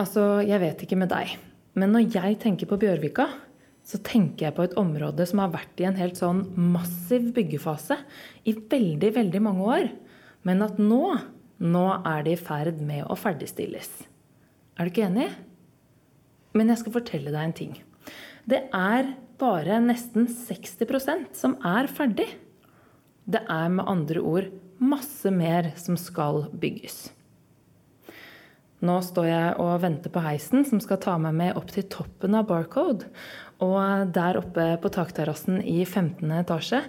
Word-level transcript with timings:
Altså, 0.00 0.42
jeg 0.42 0.58
vet 0.58 0.80
ikke 0.82 0.98
med 0.98 1.12
deg, 1.12 1.36
men 1.78 1.92
når 1.94 2.08
jeg 2.16 2.38
tenker 2.42 2.66
på 2.66 2.78
Bjørvika, 2.82 3.28
så 3.84 4.00
tenker 4.02 4.48
jeg 4.48 4.56
på 4.56 4.64
et 4.64 4.74
område 4.80 5.26
som 5.28 5.42
har 5.42 5.52
vært 5.52 5.78
i 5.82 5.86
en 5.86 5.98
helt 5.98 6.18
sånn 6.18 6.40
massiv 6.56 7.28
byggefase 7.36 7.98
i 8.48 8.56
veldig, 8.56 9.10
veldig 9.18 9.42
mange 9.44 9.66
år. 9.76 9.88
Men 10.48 10.64
at 10.64 10.80
nå, 10.80 11.02
nå 11.60 11.84
er 12.00 12.24
det 12.24 12.34
i 12.34 12.40
ferd 12.40 12.80
med 12.82 13.04
å 13.06 13.16
ferdigstilles. 13.18 13.90
Er 14.74 14.88
du 14.88 14.90
ikke 14.90 15.06
enig? 15.06 15.28
Men 16.56 16.72
jeg 16.72 16.80
skal 16.80 16.96
fortelle 16.96 17.34
deg 17.34 17.42
en 17.44 17.58
ting. 17.60 17.76
Det 18.48 18.64
er 18.74 19.14
bare 19.40 19.78
nesten 19.84 20.26
60% 20.30 21.36
som 21.36 21.58
er 21.62 21.90
ferdig. 21.92 22.30
Det 23.30 23.44
er 23.46 23.68
med 23.72 23.86
andre 23.88 24.24
ord 24.24 24.50
masse 24.82 25.30
mer 25.30 25.70
som 25.80 25.98
skal 26.00 26.48
bygges. 26.50 27.12
Nå 28.84 28.98
står 29.00 29.26
jeg 29.30 29.52
og 29.62 29.78
venter 29.80 30.12
på 30.12 30.20
heisen 30.20 30.64
som 30.68 30.80
skal 30.82 30.98
ta 31.00 31.14
meg 31.20 31.36
med 31.38 31.56
opp 31.56 31.70
til 31.72 31.86
toppen 31.88 32.36
av 32.36 32.48
Barcode. 32.50 33.08
Og 33.64 34.10
der 34.12 34.36
oppe 34.36 34.66
på 34.82 34.90
takterrassen 34.92 35.62
i 35.62 35.78
15. 35.86 36.26
etasje, 36.42 36.82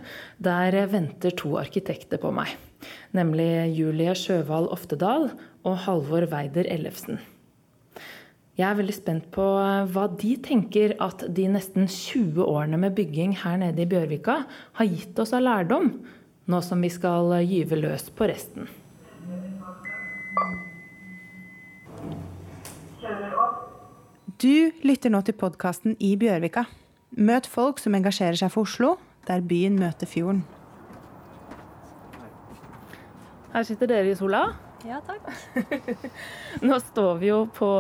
der 0.44 0.76
venter 0.92 1.36
to 1.40 1.54
arkitekter 1.62 2.20
på 2.20 2.34
meg. 2.36 2.52
Nemlig 3.16 3.78
Julie 3.78 4.16
Sjøvald 4.18 4.68
Oftedal 4.76 5.30
og 5.64 5.80
Halvor 5.86 6.28
Weider 6.34 6.68
Ellefsen. 6.68 7.22
Jeg 8.56 8.68
er 8.70 8.78
veldig 8.80 8.96
spent 8.96 9.32
på 9.36 9.46
hva 9.92 10.06
de 10.20 10.36
tenker 10.44 10.98
at 11.04 11.26
de 11.38 11.48
nesten 11.52 11.88
20 11.92 12.44
årene 12.44 12.80
med 12.82 12.96
bygging 12.98 13.38
her 13.44 13.60
nede 13.62 13.84
i 13.84 13.90
Bjørvika 13.92 14.42
har 14.80 14.92
gitt 14.92 15.20
oss 15.20 15.36
av 15.36 15.44
lærdom, 15.44 15.92
nå 16.48 16.62
som 16.64 16.84
vi 16.84 16.92
skal 16.92 17.36
gyve 17.44 17.80
løs 17.84 18.08
på 18.16 18.32
resten. 18.32 18.72
Du 24.46 24.70
lytter 24.86 25.10
nå 25.10 25.24
til 25.26 25.34
podkasten 25.42 25.96
I 25.98 26.12
Bjørvika. 26.22 26.68
Møt 27.18 27.48
folk 27.50 27.80
som 27.82 27.96
engasjerer 27.98 28.38
seg 28.38 28.52
for 28.54 28.68
Oslo, 28.68 28.92
der 29.26 29.42
byen 29.42 29.80
møter 29.80 30.06
fjorden. 30.06 30.44
Her 33.56 33.66
sitter 33.66 33.90
dere 33.90 34.12
i 34.12 34.20
sola. 34.20 34.44
Ja, 34.86 35.00
takk. 35.08 35.32
Nå 36.68 36.78
står 36.92 37.18
vi 37.24 37.32
jo 37.32 37.40
på 37.58 37.72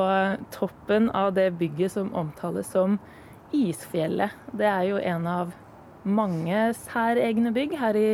toppen 0.55 1.11
av 1.13 1.35
det 1.37 1.51
bygget 1.59 1.99
som 1.99 2.09
omtales 2.17 2.73
som 2.73 2.97
Isfjellet. 3.53 4.33
Det 4.49 4.65
er 4.71 4.89
jo 4.89 4.97
en 5.13 5.29
av 5.29 5.53
mange 6.01 6.65
særegne 6.87 7.53
bygg 7.53 7.77
her 7.83 8.01
i, 8.01 8.09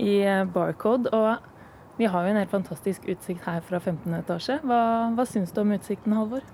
i 0.00 0.18
Barcode. 0.56 1.12
Og 1.12 2.00
vi 2.00 2.08
har 2.08 2.24
jo 2.24 2.32
en 2.32 2.40
helt 2.46 2.56
fantastisk 2.56 3.04
utsikt 3.12 3.44
her 3.44 3.60
fra 3.66 3.82
15. 3.82 4.08
etasje. 4.22 4.62
Hva, 4.64 4.84
hva 5.18 5.28
syns 5.28 5.52
du 5.52 5.66
om 5.66 5.76
utsikten, 5.76 6.16
Halvor? 6.16 6.53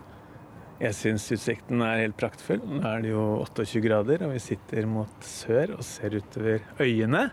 Jeg 0.81 0.97
syns 0.97 1.27
utsikten 1.34 1.83
er 1.84 2.06
helt 2.06 2.17
praktfull. 2.17 2.62
Nå 2.64 2.81
er 2.89 3.03
det 3.05 3.11
jo 3.12 3.25
28 3.42 3.83
grader, 3.84 4.23
og 4.25 4.33
vi 4.33 4.41
sitter 4.41 4.86
mot 4.89 5.27
sør 5.28 5.75
og 5.77 5.84
ser 5.84 6.17
utover 6.17 6.64
øyene 6.81 7.27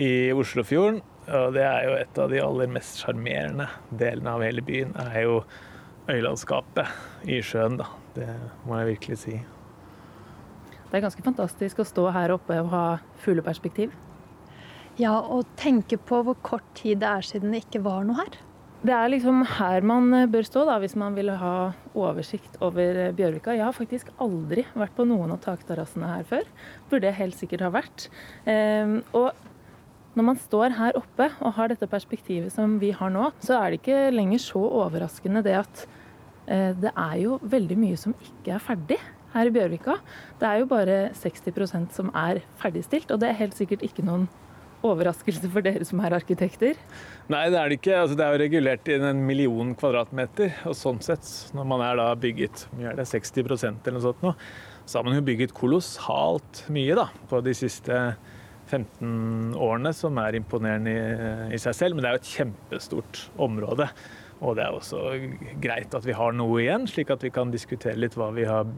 i 0.00 0.30
Oslofjorden. 0.32 1.02
Og 1.28 1.52
det 1.52 1.66
er 1.68 1.84
jo 1.84 1.98
et 1.98 2.20
av 2.24 2.32
de 2.32 2.40
aller 2.40 2.72
mest 2.72 3.02
sjarmerende 3.02 3.66
delene 3.92 4.32
av 4.32 4.46
hele 4.46 4.64
byen, 4.64 4.96
er 5.04 5.26
jo 5.26 5.42
øylandskapet 6.08 7.28
i 7.28 7.42
sjøen, 7.44 7.76
da. 7.82 7.90
Det 8.16 8.30
må 8.64 8.80
jeg 8.80 8.94
virkelig 8.94 9.20
si. 9.20 9.36
Det 10.88 10.96
er 10.96 11.04
ganske 11.04 11.28
fantastisk 11.28 11.82
å 11.82 11.88
stå 11.92 12.08
her 12.16 12.32
oppe 12.32 12.56
og 12.62 12.72
ha 12.72 12.84
fugleperspektiv. 13.20 13.92
Ja, 14.98 15.18
og 15.20 15.44
tenke 15.60 16.00
på 16.00 16.24
hvor 16.24 16.40
kort 16.40 16.72
tid 16.78 17.04
det 17.04 17.12
er 17.12 17.26
siden 17.26 17.52
det 17.52 17.66
ikke 17.66 17.84
var 17.84 18.08
noe 18.08 18.24
her. 18.24 18.40
Det 18.78 18.94
er 18.94 19.08
liksom 19.10 19.40
her 19.58 19.82
man 19.82 20.12
eh, 20.14 20.28
bør 20.30 20.44
stå 20.46 20.62
da, 20.68 20.76
hvis 20.78 20.94
man 20.98 21.16
vil 21.18 21.32
ha 21.34 21.72
oversikt 21.98 22.60
over 22.62 23.00
eh, 23.08 23.14
Bjørvika. 23.16 23.56
Jeg 23.56 23.66
har 23.66 23.74
faktisk 23.74 24.12
aldri 24.22 24.62
vært 24.78 24.94
på 24.94 25.06
noen 25.08 25.32
av 25.34 25.40
takterrassene 25.42 26.06
her 26.12 26.28
før. 26.28 26.46
Burde 26.90 27.10
jeg 27.10 27.18
helt 27.18 27.38
sikkert 27.40 27.64
ha 27.66 27.72
vært. 27.74 28.06
Ehm, 28.46 29.00
og 29.18 29.34
når 30.14 30.28
man 30.30 30.38
står 30.38 30.78
her 30.78 30.98
oppe 30.98 31.26
og 31.42 31.56
har 31.58 31.72
dette 31.72 31.90
perspektivet 31.90 32.54
som 32.54 32.78
vi 32.78 32.92
har 32.94 33.10
nå, 33.10 33.32
så 33.42 33.58
er 33.58 33.74
det 33.74 33.80
ikke 33.80 34.14
lenger 34.14 34.46
så 34.46 34.62
overraskende 34.62 35.42
det 35.42 35.58
at 35.58 35.84
eh, 36.46 36.70
det 36.78 36.94
er 36.94 37.16
jo 37.24 37.42
veldig 37.42 37.82
mye 37.82 37.98
som 37.98 38.14
ikke 38.22 38.54
er 38.54 38.62
ferdig 38.62 39.02
her 39.34 39.50
i 39.50 39.56
Bjørvika. 39.58 39.98
Det 40.38 40.52
er 40.52 40.62
jo 40.62 40.70
bare 40.70 41.00
60% 41.18 41.98
som 41.98 42.14
er 42.14 42.44
ferdigstilt, 42.62 43.10
og 43.10 43.18
det 43.24 43.32
er 43.32 43.42
helt 43.42 43.58
sikkert 43.58 43.82
ikke 43.82 44.06
noen 44.06 44.30
overraskelse 44.86 45.50
for 45.50 45.64
dere 45.64 45.86
som 45.86 46.00
er 46.04 46.16
arkitekter? 46.16 46.78
Nei, 47.32 47.44
det 47.52 47.58
er 47.58 47.70
det 47.70 47.78
ikke. 47.80 47.96
Altså, 48.02 48.16
det 48.18 48.24
er 48.24 48.34
jo 48.34 48.42
regulert 48.44 48.90
inn 48.92 49.06
en 49.08 49.22
million 49.26 49.74
kvadratmeter. 49.78 50.54
Og 50.68 50.76
sånn 50.78 51.00
sett, 51.04 51.26
når 51.56 51.68
man 51.72 51.84
er 51.84 51.98
da 52.00 52.08
bygget 52.18 52.66
er 52.78 52.98
det 52.98 53.08
60% 53.10 53.82
eller 53.82 53.98
noe 53.98 54.06
sånt 54.06 54.24
nå, 54.24 54.34
så 54.88 54.98
har 54.98 55.08
man 55.08 55.18
jo 55.18 55.24
bygget 55.26 55.56
kolossalt 55.56 56.62
mye 56.72 56.96
da, 56.96 57.08
på 57.28 57.42
de 57.44 57.52
siste 57.56 57.98
15 58.68 59.56
årene, 59.56 59.92
som 59.96 60.16
er 60.20 60.38
imponerende 60.38 60.94
i, 60.94 61.02
i 61.56 61.60
seg 61.60 61.76
selv. 61.76 61.96
Men 61.96 62.04
det 62.04 62.10
er 62.10 62.16
jo 62.16 62.22
et 62.22 62.32
kjempestort 62.36 63.22
område. 63.48 63.88
Og 64.38 64.54
det 64.54 64.64
er 64.64 64.74
også 64.76 65.02
greit 65.62 65.94
at 65.98 66.06
vi 66.06 66.14
har 66.14 66.34
noe 66.36 66.60
igjen, 66.62 66.86
slik 66.90 67.10
at 67.10 67.24
vi 67.26 67.32
kan 67.34 67.50
diskutere 67.50 67.98
litt 67.98 68.14
hva 68.18 68.30
vi 68.36 68.46
har 68.46 68.68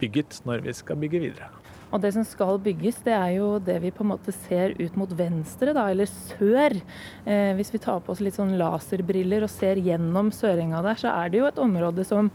bygget 0.00 0.40
når 0.48 0.64
vi 0.64 0.76
skal 0.76 1.00
bygge 1.02 1.20
videre. 1.28 1.50
Og 1.90 1.98
det 2.02 2.12
som 2.14 2.24
skal 2.26 2.58
bygges, 2.62 3.00
det 3.02 3.14
er 3.16 3.32
jo 3.40 3.48
det 3.62 3.80
vi 3.82 3.90
på 3.94 4.04
en 4.04 4.12
måte 4.12 4.32
ser 4.34 4.76
ut 4.78 4.96
mot 4.98 5.10
venstre, 5.18 5.74
da, 5.74 5.88
eller 5.90 6.06
sør. 6.10 6.76
Eh, 7.24 7.50
hvis 7.58 7.72
vi 7.74 7.82
tar 7.82 7.98
på 8.04 8.14
oss 8.14 8.22
litt 8.22 8.38
sånn 8.38 8.54
laserbriller 8.60 9.42
og 9.46 9.50
ser 9.50 9.80
gjennom 9.82 10.30
sørenga 10.34 10.84
der, 10.86 11.00
så 11.00 11.10
er 11.10 11.32
det 11.32 11.40
jo 11.40 11.48
et 11.50 11.60
område 11.62 12.06
som 12.06 12.30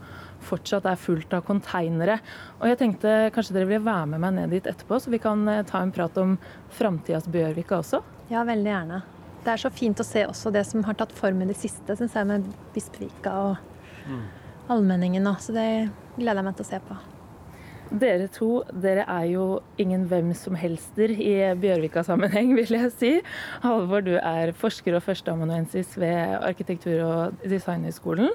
fortsatt 0.46 0.86
er 0.90 1.00
fullt 1.00 1.32
av 1.36 1.46
konteinere. 1.48 2.18
Og 2.60 2.68
jeg 2.68 2.80
tenkte 2.82 3.16
kanskje 3.34 3.56
dere 3.56 3.70
vil 3.72 3.84
være 3.86 4.12
med 4.12 4.24
meg 4.26 4.36
ned 4.36 4.56
dit 4.58 4.68
etterpå, 4.68 5.00
så 5.00 5.12
vi 5.14 5.22
kan 5.24 5.48
eh, 5.48 5.64
ta 5.68 5.80
en 5.80 5.94
prat 5.94 6.20
om 6.20 6.36
framtidas 6.76 7.28
Bjørvika 7.32 7.80
også? 7.80 8.04
Ja, 8.28 8.44
veldig 8.44 8.72
gjerne. 8.74 9.02
Det 9.46 9.54
er 9.54 9.62
så 9.62 9.72
fint 9.72 10.00
å 10.02 10.04
se 10.04 10.26
også 10.26 10.52
det 10.52 10.66
som 10.68 10.84
har 10.84 10.98
tatt 10.98 11.12
form 11.16 11.44
i 11.44 11.48
det 11.48 11.56
siste, 11.56 11.96
syns 11.96 12.16
jeg, 12.18 12.28
med 12.28 12.48
Bispevika 12.74 13.36
og 13.46 14.08
mm. 14.10 14.24
allmenningen. 14.74 15.32
Så 15.40 15.56
det 15.56 15.68
gleder 16.18 16.42
jeg 16.42 16.50
meg 16.50 16.58
til 16.58 16.66
å 16.66 16.74
se 16.74 16.86
på. 16.88 17.04
Dere 17.86 18.26
to 18.34 18.64
dere 18.82 19.04
er 19.06 19.26
jo 19.30 19.42
ingen 19.78 20.08
hvem 20.10 20.32
som 20.34 20.56
helster 20.58 21.12
i 21.12 21.34
Bjørvika-sammenheng, 21.62 22.50
vil 22.58 22.72
jeg 22.74 22.90
si. 22.90 23.10
Halvor, 23.62 24.02
du 24.02 24.16
er 24.18 24.50
forsker 24.58 24.96
og 24.98 25.04
førsteamanuensis 25.06 25.92
ved 25.94 26.34
Arkitektur- 26.42 27.04
og 27.06 27.44
designhøgskolen. 27.46 28.32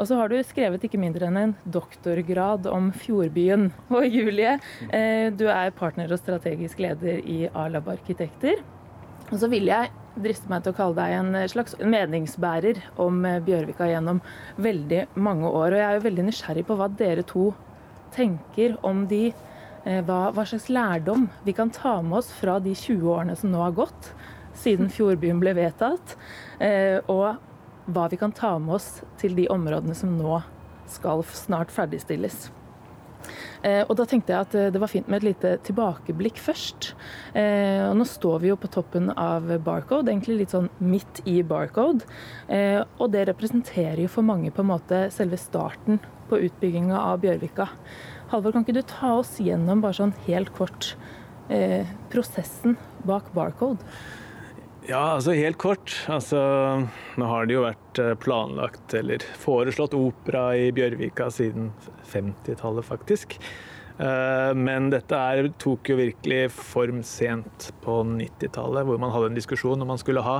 Og 0.00 0.08
så 0.08 0.16
har 0.16 0.32
du 0.32 0.38
skrevet 0.40 0.88
ikke 0.88 1.00
mindre 1.00 1.28
enn 1.28 1.36
en 1.42 1.54
doktorgrad 1.68 2.70
om 2.72 2.88
Fjordbyen. 2.96 3.68
Og 3.92 4.08
Julie, 4.08 4.56
eh, 4.88 5.28
du 5.28 5.44
er 5.52 5.76
partner 5.76 6.08
og 6.08 6.22
strategisk 6.22 6.80
leder 6.80 7.20
i 7.20 7.50
Alab 7.52 7.92
Arkitekter. 7.92 8.64
Og 9.28 9.36
så 9.42 9.50
vil 9.52 9.68
jeg 9.68 9.92
driste 10.16 10.48
meg 10.48 10.64
til 10.64 10.72
å 10.72 10.78
kalle 10.78 10.96
deg 10.96 11.18
en 11.18 11.48
slags 11.52 11.76
meningsbærer 11.84 12.80
om 13.02 13.20
Bjørvika 13.44 13.90
gjennom 13.90 14.24
veldig 14.56 15.04
mange 15.20 15.50
år. 15.50 15.74
Og 15.74 15.80
jeg 15.82 15.88
er 15.90 15.96
jo 15.98 16.06
veldig 16.08 16.28
nysgjerrig 16.30 16.68
på 16.68 16.80
hva 16.80 16.88
dere 16.96 17.26
to 17.28 17.50
tenker 18.16 18.76
om 18.86 19.04
de 19.10 19.28
eh, 19.28 20.00
hva, 20.04 20.30
hva, 20.32 20.46
slags 20.48 20.70
lærdom 20.72 21.28
vi 21.46 21.54
kan 21.56 21.70
ta 21.70 21.98
med 22.02 22.22
oss 22.22 22.32
fra 22.34 22.58
de 22.62 22.74
20 22.74 23.12
årene 23.12 23.36
som 23.38 23.52
nå 23.52 23.62
har 23.62 23.76
gått 23.76 24.10
siden 24.56 24.90
Fjordbyen 24.92 25.40
ble 25.42 25.52
vedtatt, 25.56 26.16
eh, 26.64 26.98
og 27.12 27.36
hva 27.92 28.06
vi 28.10 28.18
kan 28.20 28.32
ta 28.34 28.56
med 28.58 28.78
oss 28.78 29.02
til 29.20 29.36
de 29.36 29.46
områdene 29.52 29.94
som 29.96 30.16
nå 30.16 30.40
skal 30.90 31.22
snart 31.28 31.72
ferdigstilles. 31.74 32.48
Eh, 33.62 33.82
og 33.84 33.94
da 33.98 34.06
tenkte 34.08 34.34
jeg 34.34 34.46
at 34.48 34.56
det 34.74 34.82
var 34.82 34.92
fint 34.92 35.08
med 35.10 35.22
et 35.22 35.28
lite 35.30 35.54
tilbakeblikk 35.66 36.40
først. 36.42 36.92
og 37.36 37.94
nå 37.98 38.04
står 38.08 38.40
vi 38.42 38.50
jo 38.50 38.56
på 38.60 38.70
toppen 38.72 39.10
av 39.10 39.48
Barcode, 39.64 40.10
egentlig 40.10 40.38
litt 40.40 40.54
sånn 40.54 40.68
midt 40.78 41.20
i 41.28 41.42
Barcode. 41.46 42.06
og 42.98 43.10
det 43.12 43.26
representerer 43.28 44.02
jo 44.02 44.08
for 44.12 44.26
mange 44.26 44.50
på 44.50 44.62
en 44.62 44.70
måte 44.70 45.00
selve 45.14 45.38
starten 45.40 46.00
på 46.28 46.40
utbygginga 46.48 46.98
av 46.98 47.20
Bjørvika. 47.24 47.68
Halvor, 48.32 48.52
kan 48.52 48.64
ikke 48.66 48.80
du 48.80 48.82
ta 48.82 49.12
oss 49.20 49.36
gjennom 49.42 49.82
bare 49.84 49.98
sånn 50.00 50.14
helt 50.26 50.50
kort 50.56 50.94
eh, 51.52 51.86
prosessen 52.10 52.74
bak 53.06 53.30
Barcode? 53.36 53.78
Ja, 54.86 55.16
altså 55.16 55.32
helt 55.34 55.58
kort. 55.58 55.90
Altså, 56.06 56.38
nå 57.18 57.26
har 57.26 57.46
det 57.48 57.56
jo 57.56 57.64
vært 57.64 57.98
eh, 57.98 58.12
planlagt 58.22 58.94
eller 58.94 59.24
foreslått 59.42 59.96
opera 59.98 60.52
i 60.54 60.68
Bjørvika 60.74 61.26
siden 61.34 61.72
50-tallet, 62.06 62.86
faktisk. 62.86 63.34
Eh, 63.98 64.52
men 64.54 64.86
dette 64.94 65.18
er, 65.18 65.50
tok 65.58 65.90
jo 65.90 65.98
virkelig 65.98 66.52
form 66.54 67.02
sent 67.02 67.72
på 67.82 67.98
90-tallet, 68.12 68.86
hvor 68.86 69.02
man 69.02 69.10
hadde 69.10 69.32
en 69.32 69.40
diskusjon 69.40 69.82
om 69.82 69.90
man 69.90 69.98
skulle 69.98 70.22
ha 70.22 70.38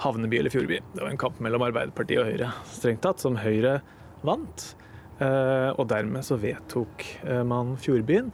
havneby 0.00 0.40
eller 0.40 0.54
fjordby. 0.54 0.80
Det 0.94 1.04
var 1.04 1.12
en 1.12 1.20
kamp 1.20 1.36
mellom 1.44 1.68
Arbeiderpartiet 1.68 2.22
og 2.22 2.32
Høyre, 2.32 2.52
strengt 2.72 3.04
tatt, 3.04 3.20
som 3.20 3.36
Høyre 3.36 3.82
vant. 4.24 4.70
Eh, 5.20 5.74
og 5.74 5.90
dermed 5.92 6.24
så 6.24 6.40
vedtok 6.40 7.04
man 7.44 7.76
Fjordbyen. 7.84 8.32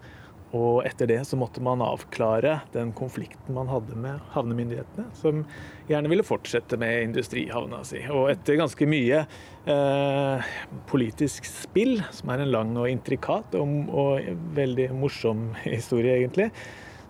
Og 0.55 0.85
etter 0.87 1.09
det 1.11 1.21
så 1.27 1.37
måtte 1.39 1.63
man 1.65 1.83
avklare 1.83 2.61
den 2.75 2.93
konflikten 2.97 3.57
man 3.57 3.71
hadde 3.73 3.97
med 3.99 4.23
havnemyndighetene, 4.35 5.09
som 5.19 5.43
gjerne 5.89 6.13
ville 6.13 6.27
fortsette 6.27 6.79
med 6.81 7.11
industrihavna 7.11 7.83
si. 7.87 8.05
Og 8.07 8.31
etter 8.31 8.61
ganske 8.61 8.89
mye 8.89 9.25
eh, 9.67 10.55
politisk 10.91 11.49
spill, 11.51 11.99
som 12.15 12.31
er 12.31 12.45
en 12.45 12.55
lang 12.55 12.75
og 12.79 12.91
intrikat 12.93 13.59
og, 13.59 13.77
og 13.91 14.33
veldig 14.57 14.91
morsom 14.95 15.51
historie, 15.67 16.21
egentlig, 16.21 16.51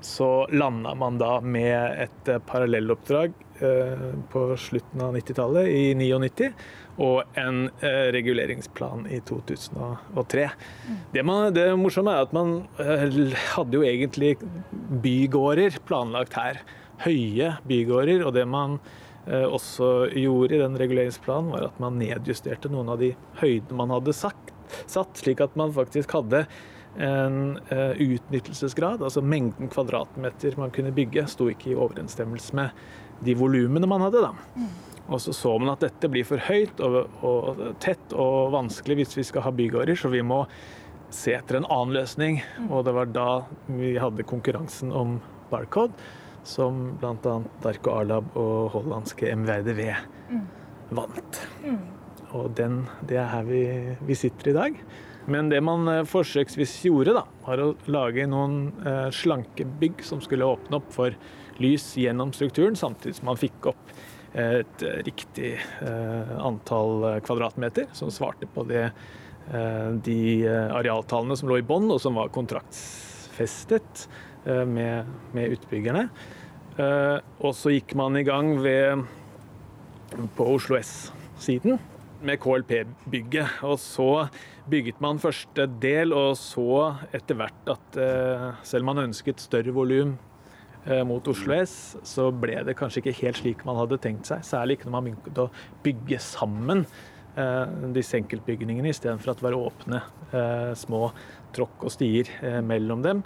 så 0.04 0.46
landa 0.52 0.94
man 0.94 1.20
da 1.20 1.38
med 1.40 2.04
et 2.04 2.32
parallelloppdrag 2.48 3.32
eh, 3.32 3.43
på 4.32 4.40
slutten 4.58 5.02
av 5.04 5.14
90-tallet, 5.14 5.68
i 5.70 5.84
99 5.94 6.48
og 7.02 7.38
en 7.38 7.66
eh, 7.82 8.10
reguleringsplan 8.14 9.08
i 9.10 9.18
2003. 9.26 10.48
Det, 11.12 11.22
man, 11.26 11.48
det 11.54 11.66
morsomme 11.78 12.14
er 12.14 12.26
at 12.26 12.34
man 12.36 12.56
eh, 12.82 13.34
hadde 13.56 13.78
jo 13.78 13.86
egentlig 13.86 14.36
bygårder 15.02 15.80
planlagt 15.88 16.38
her. 16.38 16.60
Høye 17.02 17.56
bygårder. 17.66 18.22
Og 18.28 18.36
det 18.36 18.46
man 18.46 18.78
eh, 19.26 19.46
også 19.46 20.10
gjorde 20.12 20.54
i 20.54 20.62
den 20.62 20.78
reguleringsplanen, 20.78 21.50
var 21.56 21.66
at 21.72 21.82
man 21.82 21.98
nedjusterte 21.98 22.70
noen 22.70 22.94
av 22.94 23.02
de 23.02 23.14
høydene 23.42 23.80
man 23.80 23.96
hadde 23.96 24.14
sagt, 24.14 24.54
satt, 24.86 25.18
slik 25.18 25.42
at 25.42 25.58
man 25.58 25.74
faktisk 25.74 26.14
hadde 26.14 26.46
en 26.94 27.56
utnyttelsesgrad, 27.66 29.00
altså 29.02 29.18
mengden 29.18 29.66
kvadratmeter 29.66 30.54
man 30.54 30.70
kunne 30.70 30.92
bygge, 30.94 31.24
sto 31.26 31.48
ikke 31.50 31.72
i 31.72 31.74
overensstemmelse 31.74 32.54
med 32.54 32.84
de 33.24 33.36
volumene 33.38 33.88
man 33.90 34.04
hadde. 34.06 34.24
da. 34.24 34.32
Og 35.04 35.20
så 35.20 35.34
så 35.36 35.52
man 35.60 35.74
at 35.74 35.84
dette 35.84 36.08
blir 36.08 36.24
for 36.24 36.40
høyt 36.40 36.80
og, 36.84 36.96
og, 37.26 37.60
tett 37.84 38.14
og 38.16 38.54
vanskelig 38.54 39.02
hvis 39.02 39.18
vi 39.18 39.26
skal 39.28 39.44
ha 39.46 39.52
bygårder, 39.54 39.98
så 40.00 40.08
vi 40.12 40.24
må 40.24 40.44
se 41.14 41.34
etter 41.36 41.60
en 41.60 41.68
annen 41.68 41.94
løsning. 41.98 42.40
Og 42.70 42.86
det 42.88 42.94
var 42.96 43.12
da 43.12 43.28
vi 43.68 43.94
hadde 44.00 44.26
konkurransen 44.26 44.94
om 44.96 45.18
Barcode, 45.52 45.92
som 46.44 46.94
bl.a. 47.00 47.38
Darko 47.64 47.98
Arlab 48.00 48.32
og 48.40 48.72
hollandske 48.74 49.28
MVDV 49.36 49.84
vant. 50.94 51.40
Og 52.34 52.50
den, 52.58 52.82
det 53.06 53.20
er 53.20 53.30
her 53.30 53.44
vi, 53.46 53.64
vi 54.04 54.16
sitter 54.18 54.50
i 54.50 54.56
dag. 54.56 54.80
Men 55.30 55.48
det 55.48 55.60
man 55.64 55.88
eh, 55.88 56.02
forsøksvis 56.08 56.74
gjorde, 56.84 57.14
da, 57.16 57.24
var 57.46 57.62
å 57.62 57.70
lage 57.88 58.26
noen 58.28 58.66
eh, 58.84 59.08
slanke 59.14 59.64
bygg 59.80 60.02
som 60.04 60.20
skulle 60.24 60.48
åpne 60.48 60.80
opp 60.80 60.90
for 60.92 61.16
lys 61.62 61.92
gjennom 62.00 62.32
strukturen, 62.34 62.76
samtidig 62.76 63.18
som 63.18 63.30
man 63.30 63.40
fikk 63.40 63.70
opp 63.72 63.94
et 64.34 64.82
riktig 65.06 65.54
eh, 65.54 66.30
antall 66.42 67.20
kvadratmeter 67.24 67.86
som 67.94 68.10
svarte 68.10 68.48
på 68.50 68.64
det, 68.66 68.88
eh, 69.54 69.90
de 70.02 70.18
arealtallene 70.50 71.36
som 71.38 71.50
lå 71.50 71.60
i 71.60 71.66
bånn, 71.66 71.86
og 71.94 72.00
som 72.02 72.18
var 72.18 72.32
kontraktsfestet 72.34 74.08
eh, 74.44 74.64
med, 74.66 75.12
med 75.36 75.58
utbyggerne. 75.58 76.08
Og 76.74 77.52
så 77.54 77.70
gikk 77.70 77.92
man 77.94 78.18
i 78.18 78.24
gang 78.26 78.56
ved, 78.58 79.04
på 80.34 80.46
Oslo 80.56 80.74
S-siden 80.80 81.78
med 82.26 82.40
KLP-bygget. 82.42 83.60
Og 83.62 83.78
så 83.78 84.08
bygget 84.66 84.98
man 85.04 85.22
første 85.22 85.68
del, 85.78 86.10
og 86.10 86.34
så 86.40 86.96
etter 87.14 87.38
hvert 87.38 87.70
at 87.70 88.00
selv 88.66 88.82
om 88.82 88.90
man 88.90 89.04
ønsket 89.04 89.44
større 89.44 89.70
volum 89.76 90.16
Eh, 90.16 90.33
mot 91.08 91.28
Oslo 91.32 91.54
S, 91.56 91.94
så 92.04 92.28
ble 92.28 92.58
det 92.66 92.74
kanskje 92.76 93.00
ikke 93.00 93.16
helt 93.22 93.40
slik 93.40 93.64
man 93.64 93.78
hadde 93.80 93.96
tenkt 94.04 94.28
seg. 94.28 94.42
Særlig 94.44 94.78
ikke 94.78 94.90
når 94.90 94.94
man 94.96 95.06
begynte 95.08 95.46
å 95.46 95.52
bygge 95.86 96.18
sammen 96.20 96.84
eh, 97.40 97.72
disse 97.96 98.18
enkeltbygningene, 98.20 98.92
istedenfor 98.92 99.32
at 99.32 99.40
det 99.40 99.46
var 99.48 99.56
åpne 99.56 100.02
eh, 100.28 100.70
små 100.76 101.08
tråkk 101.56 101.86
og 101.88 101.94
stier 101.94 102.28
mellom 102.66 103.04
dem. 103.04 103.24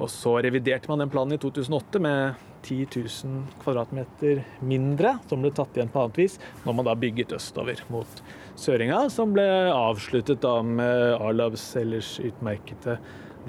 Og 0.00 0.08
så 0.08 0.38
reviderte 0.40 0.88
man 0.88 1.02
den 1.02 1.10
planen 1.12 1.36
i 1.36 1.40
2008 1.40 2.00
med 2.00 2.40
10 2.62 2.86
000 2.96 3.42
kvadratmeter 3.62 4.42
mindre, 4.64 5.16
som 5.28 5.42
ble 5.42 5.52
tatt 5.54 5.76
igjen 5.76 5.90
på 5.92 6.04
annet 6.04 6.20
vis, 6.22 6.38
når 6.64 6.78
man 6.78 6.88
da 6.88 6.96
bygget 6.98 7.34
østover 7.36 7.82
mot 7.92 8.22
Søringa, 8.60 9.04
som 9.12 9.34
ble 9.36 9.46
avsluttet 9.72 10.42
da 10.44 10.58
med 10.64 11.16
Arlabs 11.18 11.64
ellers 11.80 12.14
utmerkede 12.22 12.98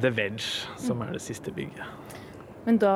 The 0.02 0.12
Veg, 0.12 0.42
som 0.82 1.04
er 1.06 1.16
det 1.16 1.24
siste 1.24 1.54
bygget. 1.54 2.03
Men 2.64 2.80
da 2.80 2.94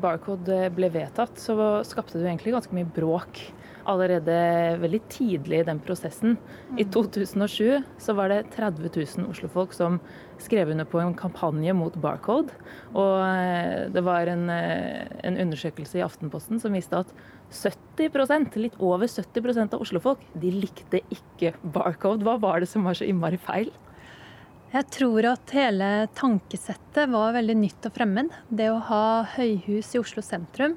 Barcode 0.00 0.66
ble 0.76 0.90
vedtatt, 0.92 1.38
så 1.40 1.56
skapte 1.88 2.18
det 2.20 2.28
egentlig 2.28 2.52
ganske 2.56 2.76
mye 2.76 2.88
bråk 2.96 3.40
allerede 3.86 4.36
veldig 4.82 5.00
tidlig 5.12 5.60
i 5.60 5.66
den 5.66 5.80
prosessen. 5.82 6.36
I 6.78 6.84
2007 6.90 7.36
mm. 7.38 7.86
så 8.02 8.16
var 8.18 8.32
det 8.32 8.40
30 8.56 8.90
000 8.90 9.30
oslofolk 9.30 9.74
som 9.76 10.00
skrev 10.42 10.72
under 10.74 10.88
på 10.88 11.00
en 11.00 11.14
kampanje 11.16 11.74
mot 11.76 11.94
Barcode. 12.02 12.54
Og 12.94 13.14
eh, 13.22 13.86
det 13.94 14.02
var 14.06 14.28
en, 14.32 14.48
eh, 14.52 15.06
en 15.26 15.38
undersøkelse 15.46 16.00
i 16.00 16.04
Aftenposten 16.04 16.60
som 16.62 16.76
viste 16.76 16.98
at 16.98 17.14
70% 17.54 18.58
litt 18.58 18.76
over 18.82 19.06
70% 19.06 19.76
av 19.76 19.86
oslofolk, 19.86 20.22
de 20.34 20.52
likte 20.52 21.02
ikke 21.14 21.54
Barcode. 21.62 22.26
Hva 22.26 22.36
var 22.42 22.62
det 22.62 22.70
som 22.72 22.86
var 22.86 22.98
så 22.98 23.06
innmari 23.06 23.40
feil? 23.40 23.70
Jeg 24.72 24.88
tror 24.92 25.28
at 25.30 25.52
hele 25.54 25.88
tankesettet 26.18 27.10
var 27.12 27.36
veldig 27.36 27.54
nytt 27.60 27.86
og 27.86 27.94
fremmed. 27.94 28.32
Det 28.50 28.66
å 28.72 28.82
ha 28.88 29.06
høyhus 29.36 29.94
i 29.94 30.00
Oslo 30.00 30.24
sentrum. 30.26 30.74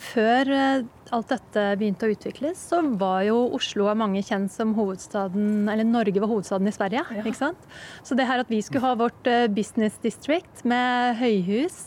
Før 0.00 0.48
eh, 0.54 0.84
alt 1.12 1.32
dette 1.32 1.64
begynte 1.80 2.06
å 2.06 2.12
utvikles, 2.14 2.60
så 2.70 2.80
var 3.00 3.24
jo 3.26 3.40
Oslo 3.56 3.88
av 3.90 3.98
mange 4.00 4.22
kjent 4.24 4.52
som 4.52 4.72
hovedstaden 4.76 5.68
Eller 5.68 5.84
Norge 5.84 6.22
var 6.22 6.30
hovedstaden 6.30 6.70
i 6.70 6.74
Sverige. 6.76 7.04
Ja. 7.04 7.24
ikke 7.24 7.40
sant? 7.40 7.68
Så 8.06 8.16
det 8.16 8.28
her 8.28 8.40
at 8.40 8.52
vi 8.52 8.62
skulle 8.64 8.86
ha 8.86 8.96
vårt 9.00 9.28
eh, 9.28 9.48
business 9.52 9.98
district 10.04 10.64
med 10.68 11.20
høyhus, 11.20 11.82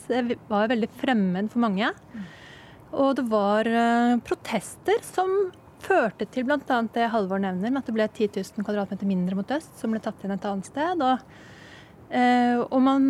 var 0.50 0.70
veldig 0.70 0.90
fremmed 1.00 1.50
for 1.50 1.64
mange. 1.66 1.90
Og 2.94 3.16
det 3.18 3.26
var 3.30 3.66
eh, 3.66 4.16
protester 4.26 5.02
som 5.06 5.34
førte 5.84 6.26
til 6.32 6.46
bl.a. 6.48 6.60
det 6.94 7.08
Halvor 7.12 7.42
nevner, 7.42 7.72
med 7.72 7.82
at 7.82 7.88
det 7.88 7.96
ble 7.96 8.06
10 8.08 8.30
000 8.36 8.66
kvadratmeter 8.66 9.08
mindre 9.08 9.38
mot 9.38 9.56
øst, 9.56 9.74
som 9.80 9.94
ble 9.94 10.02
tatt 10.02 10.24
inn 10.24 10.34
et 10.34 10.46
annet 10.48 10.70
sted. 10.70 11.02
Og, 11.04 11.34
eh, 12.10 12.60
og, 12.64 12.78
man, 12.84 13.04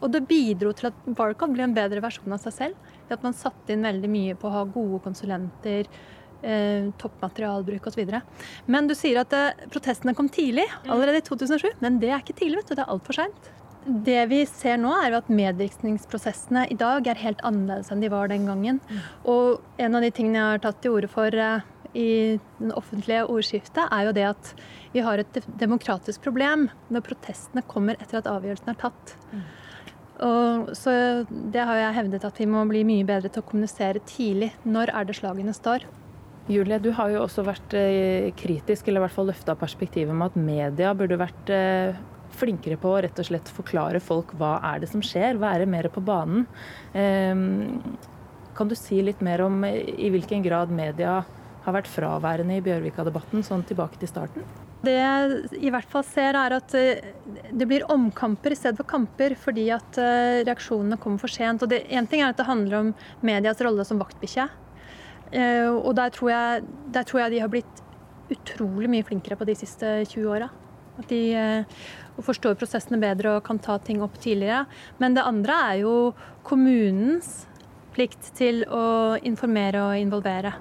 og 0.00 0.08
det 0.14 0.24
bidro 0.30 0.74
til 0.76 0.90
at 0.90 1.04
Barcode 1.06 1.56
ble 1.56 1.68
en 1.68 1.76
bedre 1.76 2.02
versjon 2.04 2.34
av 2.34 2.42
seg 2.44 2.56
selv. 2.58 2.90
Ved 3.06 3.16
at 3.18 3.26
man 3.26 3.36
satte 3.36 3.74
inn 3.74 3.86
veldig 3.86 4.10
mye 4.10 4.36
på 4.38 4.50
å 4.50 4.56
ha 4.56 4.66
gode 4.74 5.02
konsulenter, 5.06 5.90
eh, 6.42 6.90
toppmaterialbruk 7.00 7.88
osv. 7.90 8.04
Men 8.66 8.90
du 8.90 8.96
sier 8.98 9.22
at 9.22 9.34
eh, 9.36 9.66
protestene 9.72 10.16
kom 10.18 10.30
tidlig, 10.32 10.66
allerede 10.88 11.22
i 11.22 11.26
2007. 11.26 11.74
Men 11.84 12.00
det 12.02 12.12
er 12.12 12.22
ikke 12.22 12.38
tidlig, 12.38 12.62
vet 12.62 12.72
du. 12.72 12.78
Det 12.78 12.86
er 12.86 12.94
altfor 12.94 13.22
seint. 13.22 13.52
Det 13.82 14.20
vi 14.30 14.42
ser 14.46 14.78
nå, 14.78 14.92
er 15.02 15.16
at 15.18 15.30
medvirkningsprosessene 15.32 16.68
i 16.70 16.78
dag 16.78 17.08
er 17.10 17.18
helt 17.18 17.40
annerledes 17.46 17.90
enn 17.90 18.02
de 18.02 18.10
var 18.12 18.30
den 18.30 18.46
gangen. 18.46 18.78
Mm. 18.86 19.00
Og 19.32 19.82
en 19.82 19.98
av 19.98 20.04
de 20.04 20.10
tingene 20.14 20.38
jeg 20.38 20.50
har 20.54 20.62
tatt 20.66 20.82
til 20.84 20.98
orde 20.98 21.10
for 21.10 21.34
eh, 21.34 21.64
i 21.98 22.10
det 22.60 22.76
offentlige 22.78 23.24
ordskiftet, 23.26 23.82
er 23.90 24.06
jo 24.06 24.12
det 24.16 24.28
at 24.30 24.52
vi 24.94 25.02
har 25.04 25.20
et 25.20 25.40
demokratisk 25.60 26.22
problem 26.24 26.68
når 26.92 27.04
protestene 27.08 27.64
kommer 27.68 27.98
etter 27.98 28.20
at 28.20 28.30
avgjørelsen 28.30 28.72
er 28.72 28.78
tatt. 28.80 29.16
Mm. 29.32 29.42
Og 30.22 30.70
så 30.78 30.92
Det 31.26 31.64
har 31.66 31.80
jeg 31.80 31.96
hevdet 31.96 32.24
at 32.24 32.38
vi 32.38 32.46
må 32.46 32.62
bli 32.68 32.84
mye 32.86 33.04
bedre 33.08 33.28
til 33.32 33.42
å 33.42 33.48
kommunisere 33.48 34.02
tidlig. 34.06 34.52
Når 34.62 34.94
er 34.94 35.08
det 35.08 35.18
slagene 35.18 35.54
står? 35.56 35.88
Julie, 36.50 36.78
du 36.82 36.90
har 36.94 37.10
jo 37.10 37.22
også 37.22 37.44
vært 37.46 37.74
eh, 37.78 38.30
kritisk, 38.34 38.88
eller 38.88 39.02
i 39.02 39.04
hvert 39.04 39.14
fall 39.14 39.28
løfta 39.30 39.54
perspektivet 39.58 40.14
med 40.14 40.32
at 40.32 40.38
media 40.38 40.90
burde 40.98 41.18
vært 41.20 41.52
eh, 41.54 41.98
flinkere 42.42 42.78
på 42.80 42.90
å 42.92 43.02
rett 43.04 43.20
og 43.22 43.28
slett 43.28 43.52
forklare 43.56 44.02
folk 44.02 44.34
hva 44.40 44.56
er 44.72 44.82
det 44.82 44.90
som 44.90 45.04
skjer, 45.04 45.40
være 45.40 45.68
mer 45.70 45.88
på 45.92 46.02
banen. 46.04 46.46
Ehm, 46.98 47.80
kan 48.56 48.68
du 48.68 48.76
si 48.76 49.00
litt 49.02 49.22
mer 49.24 49.44
om 49.46 49.62
i 49.64 50.10
hvilken 50.12 50.44
grad 50.44 50.72
media 50.74 51.22
har 51.62 51.76
vært 51.76 51.90
fraværende 51.90 52.58
i 52.58 52.64
Bjørvika-debatten 52.64 53.44
sånn 53.46 53.64
tilbake 53.68 54.00
til 54.00 54.10
starten? 54.10 54.46
Det 54.82 54.96
jeg 54.96 55.60
i 55.62 55.70
hvert 55.70 55.86
fall 55.90 56.02
ser, 56.02 56.34
er 56.34 56.56
at 56.56 56.74
eh, 56.74 57.12
det 57.54 57.68
blir 57.70 57.86
omkamper 57.92 58.54
i 58.54 58.58
stedet 58.58 58.80
for 58.80 58.88
kamper, 58.90 59.36
fordi 59.38 59.68
at 59.70 59.98
eh, 60.02 60.40
reaksjonene 60.42 60.98
kommer 61.02 61.22
for 61.22 61.30
sent. 61.30 61.62
Og 61.62 61.70
det, 61.70 61.84
en 61.94 62.08
ting 62.10 62.24
er 62.24 62.32
at 62.32 62.40
det 62.40 62.48
handler 62.48 62.80
om 62.80 62.90
medias 63.22 63.62
rolle 63.62 63.86
som 63.86 64.02
vaktbikkje. 64.02 64.48
Eh, 65.30 65.70
og 65.70 65.94
der 65.96 66.10
tror, 66.14 66.32
jeg, 66.34 66.66
der 66.96 67.06
tror 67.06 67.22
jeg 67.22 67.36
de 67.36 67.44
har 67.44 67.52
blitt 67.52 67.84
utrolig 68.32 68.90
mye 68.90 69.06
flinkere 69.06 69.38
på 69.38 69.46
de 69.46 69.56
siste 69.62 69.94
20 70.10 70.34
åra. 70.34 70.50
At 71.00 71.08
de 71.08 71.22
og 72.18 72.26
forstår 72.26 72.58
prosessene 72.60 73.00
bedre 73.00 73.36
og 73.36 73.46
kan 73.46 73.60
ta 73.62 73.78
ting 73.80 74.02
opp 74.04 74.18
tidligere. 74.20 74.66
Men 75.00 75.16
det 75.16 75.24
andre 75.26 75.56
er 75.70 75.80
jo 75.82 75.94
kommunens 76.46 77.46
plikt 77.92 78.32
til 78.36 78.62
å 78.72 79.16
informere 79.24 79.82
og 79.86 80.00
involvere. 80.00 80.52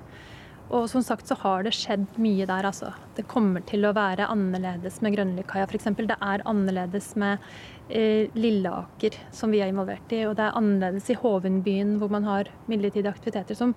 Og 0.72 0.86
som 0.88 1.04
sagt 1.04 1.28
så 1.28 1.36
har 1.42 1.66
det 1.66 1.74
skjedd 1.76 2.06
mye 2.24 2.48
der, 2.48 2.64
altså. 2.70 2.94
Det 3.18 3.28
kommer 3.28 3.64
til 3.68 3.84
å 3.84 3.94
være 3.96 4.30
annerledes 4.32 5.02
med 5.04 5.18
Grønlikaia 5.18 5.68
f.eks. 5.68 5.90
Det 6.00 6.16
er 6.16 6.46
annerledes 6.48 7.10
med 7.20 7.44
eh, 7.90 8.32
Lilleaker, 8.40 9.18
som 9.36 9.52
vi 9.52 9.60
er 9.60 9.74
involvert 9.74 10.16
i. 10.16 10.24
Og 10.30 10.38
det 10.40 10.48
er 10.48 10.56
annerledes 10.56 11.12
i 11.12 11.18
Hovenbyen, 11.20 11.98
hvor 12.00 12.14
man 12.14 12.28
har 12.28 12.54
midlertidige 12.72 13.12
aktiviteter 13.12 13.60
som, 13.60 13.76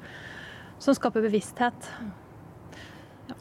som 0.78 0.94
skaper 0.94 1.26
bevissthet. 1.26 1.90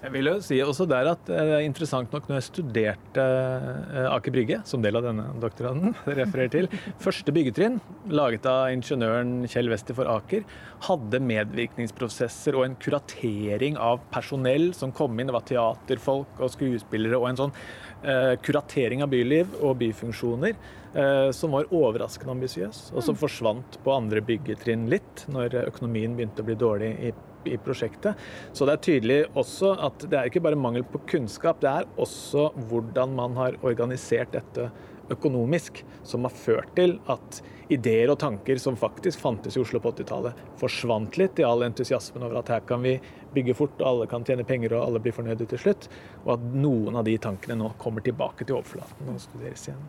Jeg 0.04 0.12
vil 0.12 0.28
jo 0.28 0.40
si 0.44 0.58
også 0.60 0.84
der 0.92 1.08
at 1.14 1.22
det 1.30 1.38
er 1.40 1.62
interessant 1.64 2.12
nok 2.12 2.26
når 2.28 2.36
jeg 2.36 2.46
studerte 2.50 3.24
eh, 3.24 4.10
Aker 4.10 4.34
Brygge, 4.36 4.58
som 4.68 4.84
del 4.84 5.00
av 5.00 5.06
denne 5.06 5.30
doktoranden, 5.40 5.94
refererer 6.20 6.52
til, 6.52 6.68
første 7.00 7.32
byggetrinn, 7.32 7.78
laget 8.12 8.44
av 8.52 8.74
ingeniøren 8.76 9.48
Kjell 9.48 9.72
Wester 9.72 9.96
for 9.96 10.12
Aker, 10.12 10.44
hadde 10.90 11.24
medvirkningsprosesser 11.24 12.60
og 12.60 12.68
en 12.68 12.78
kuratering 12.84 13.80
av 13.80 14.04
personell 14.12 14.74
som 14.76 14.92
kom 14.92 15.16
inn. 15.16 15.32
Det 15.32 15.38
var 15.40 15.48
teaterfolk 15.48 16.44
og 16.44 16.52
skuespillere 16.52 17.24
og 17.24 17.30
en 17.32 17.44
sånn 17.46 17.58
eh, 18.04 18.36
kuratering 18.44 19.08
av 19.08 19.14
byliv 19.14 19.56
og 19.62 19.78
byfunksjoner 19.86 20.52
eh, 20.52 21.30
som 21.32 21.56
var 21.56 21.72
overraskende 21.72 22.36
ambisiøs, 22.36 22.90
og 22.92 23.08
som 23.08 23.16
forsvant 23.16 23.80
på 23.88 23.96
andre 23.96 24.20
byggetrinn 24.20 24.90
litt, 24.92 25.30
når 25.32 25.62
økonomien 25.70 26.20
begynte 26.20 26.44
å 26.44 26.52
bli 26.52 26.60
dårlig 26.60 26.98
i 27.00 27.16
i 27.50 27.58
prosjektet. 27.62 28.20
Så 28.54 28.68
det 28.68 28.78
er 28.78 28.86
tydelig 28.88 29.20
også 29.40 29.74
at 29.90 30.08
det 30.10 30.20
er 30.20 30.32
ikke 30.32 30.44
bare 30.46 30.60
mangel 30.60 30.86
på 30.88 31.02
kunnskap, 31.10 31.62
det 31.64 31.72
er 31.72 31.90
også 32.00 32.52
hvordan 32.70 33.16
man 33.18 33.38
har 33.40 33.60
organisert 33.64 34.34
dette 34.36 34.70
økonomisk, 35.12 35.84
som 36.04 36.24
har 36.24 36.32
ført 36.36 36.76
til 36.78 36.96
at 37.12 37.42
ideer 37.74 38.12
og 38.12 38.20
tanker 38.22 38.60
som 38.62 38.78
faktisk 38.80 39.22
fantes 39.24 39.58
i 39.58 39.62
Oslo 39.62 39.82
på 39.84 39.92
80-tallet, 39.96 40.40
forsvant 40.60 41.18
litt 41.20 41.40
i 41.42 41.48
all 41.48 41.66
entusiasmen 41.66 42.26
over 42.26 42.42
at 42.42 42.52
her 42.54 42.64
kan 42.68 42.84
vi 42.84 42.98
bygge 43.34 43.56
fort, 43.58 43.76
og 43.82 43.90
alle 43.90 44.10
kan 44.12 44.26
tjene 44.28 44.46
penger 44.48 44.76
og 44.78 44.88
alle 44.88 45.02
blir 45.04 45.16
fornøyde 45.16 45.48
til 45.50 45.62
slutt. 45.66 45.90
Og 46.26 46.36
at 46.38 46.48
noen 46.54 47.00
av 47.00 47.08
de 47.08 47.18
tankene 47.22 47.60
nå 47.60 47.74
kommer 47.82 48.06
tilbake 48.06 48.46
til 48.46 48.60
overflaten 48.60 49.12
og 49.14 49.22
studeres 49.24 49.68
igjen. 49.68 49.84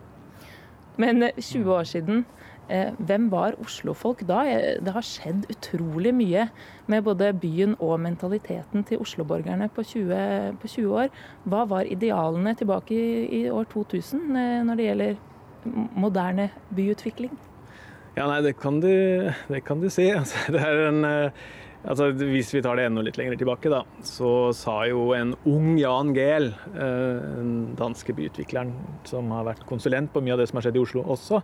Men 1.00 1.26
20 1.34 1.72
år 1.74 1.88
siden 1.90 2.22
hvem 2.68 3.28
var 3.32 3.56
Oslo-folk 3.60 4.24
da? 4.28 4.42
Eh, 4.48 4.78
det 4.84 4.94
har 4.94 5.04
skjedd 5.04 5.46
utrolig 5.52 6.14
mye 6.16 6.46
med 6.90 7.04
både 7.04 7.32
byen 7.36 7.76
og 7.78 7.98
mentaliteten 8.00 8.84
til 8.88 9.02
Osloborgerne 9.04 9.68
på, 9.68 9.84
på, 9.84 10.68
20 10.68 10.94
år. 11.02 11.10
Hva 11.44 11.64
var 11.68 11.84
idealene 11.84 12.54
tilbake 12.56 12.94
i, 12.94 13.42
i 13.42 13.50
år 13.50 13.68
2000 13.72 14.24
eh, 14.36 14.62
når 14.64 14.80
det 14.80 14.88
gjelder 14.88 15.20
moderne 15.96 16.48
byutvikling? 16.74 17.36
Ja, 18.14 18.28
nei, 18.30 18.40
det 18.46 18.56
kan 18.60 18.80
du, 18.80 18.88
det 19.50 19.64
kan 19.66 19.82
du 19.82 19.90
si. 19.90 20.08
Altså, 20.20 20.38
en 20.88 21.04
Altså, 21.84 22.06
hvis 22.16 22.48
vi 22.54 22.62
tar 22.64 22.78
det 22.78 22.86
enda 22.88 23.02
litt 23.04 23.18
lenger 23.20 23.36
tilbake, 23.36 23.68
da, 23.68 23.82
så 24.08 24.54
sa 24.56 24.86
jo 24.88 25.10
en 25.12 25.34
ung 25.44 25.74
Jan 25.76 26.14
Gehl, 26.16 26.46
den 26.72 27.50
danske 27.76 28.14
byutvikleren 28.16 28.70
som 29.04 29.28
har 29.36 29.44
vært 29.50 29.66
konsulent 29.68 30.08
på 30.14 30.22
mye 30.24 30.32
av 30.32 30.40
det 30.40 30.46
som 30.48 30.56
har 30.56 30.64
skjedd 30.64 30.78
i 30.80 30.80
Oslo 30.80 31.02
også, 31.12 31.42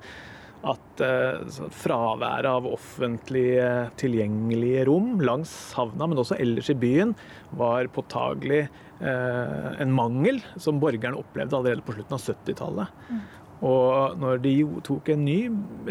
at 0.69 1.03
eh, 1.05 1.41
fraværet 1.73 2.49
av 2.51 2.69
offentlige 2.69 3.67
tilgjengelige 4.01 4.85
rom 4.91 5.15
langs 5.25 5.53
havna, 5.77 6.09
men 6.11 6.21
også 6.21 6.39
ellers 6.41 6.71
i 6.73 6.77
byen, 6.79 7.15
var 7.57 7.89
påtagelig 7.95 8.67
eh, 8.67 9.69
en 9.81 9.95
mangel 9.97 10.43
som 10.61 10.81
borgerne 10.83 11.21
opplevde 11.21 11.57
allerede 11.57 11.87
på 11.87 11.97
slutten 11.97 12.17
av 12.17 12.27
70-tallet. 12.27 12.99
Mm. 13.09 13.23
Og 13.71 14.21
når 14.21 14.39
de 14.45 14.55
tok 14.85 15.11
en 15.13 15.25
ny 15.25 15.39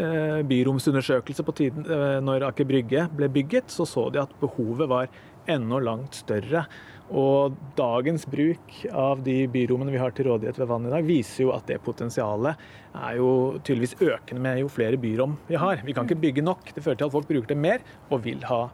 eh, 0.01 0.39
byromsundersøkelse 0.49 1.45
på 1.45 1.57
tiden 1.59 1.89
når 2.25 2.47
Aker 2.47 2.65
Brygge 2.69 3.05
ble 3.13 3.29
bygget, 3.33 3.73
så 3.73 3.85
så 3.89 4.07
de 4.13 4.21
at 4.21 4.33
behovet 4.41 4.89
var 4.89 5.09
enda 5.49 5.81
langt 5.83 6.21
større. 6.21 6.65
Og 7.09 7.55
dagens 7.77 8.27
bruk 8.29 8.75
av 8.93 9.23
de 9.25 9.41
byrommene 9.49 9.93
vi 9.95 10.01
har 10.01 10.13
til 10.13 10.27
rådighet 10.29 10.59
ved 10.61 10.69
vann 10.69 10.85
i 10.85 10.91
dag, 10.93 11.07
viser 11.07 11.47
jo 11.47 11.53
at 11.55 11.65
det 11.69 11.79
potensialet 11.81 12.59
er 12.93 13.15
jo 13.17 13.31
tydeligvis 13.63 13.97
økende 13.97 14.43
med 14.45 14.61
jo 14.61 14.69
flere 14.69 14.99
byrom 15.01 15.33
vi 15.47 15.57
har. 15.57 15.81
Vi 15.85 15.95
kan 15.97 16.05
ikke 16.05 16.21
bygge 16.27 16.45
nok. 16.45 16.69
Det 16.75 16.83
fører 16.85 16.99
til 17.01 17.09
at 17.09 17.15
folk 17.15 17.29
bruker 17.29 17.49
det 17.49 17.57
mer 17.57 17.81
og 18.11 18.21
vil 18.27 18.45
ha, 18.49 18.67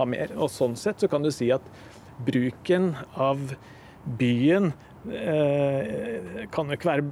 ha 0.00 0.08
mer. 0.08 0.34
Og 0.34 0.50
sånn 0.50 0.74
sett 0.78 1.02
så 1.02 1.10
kan 1.10 1.22
du 1.22 1.30
si 1.34 1.52
at 1.54 1.62
bruken 2.26 2.94
av 3.14 3.54
byen 4.18 4.72
kan 5.06 6.70
jo 6.70 6.76
ikke 6.76 6.90
være 6.90 7.10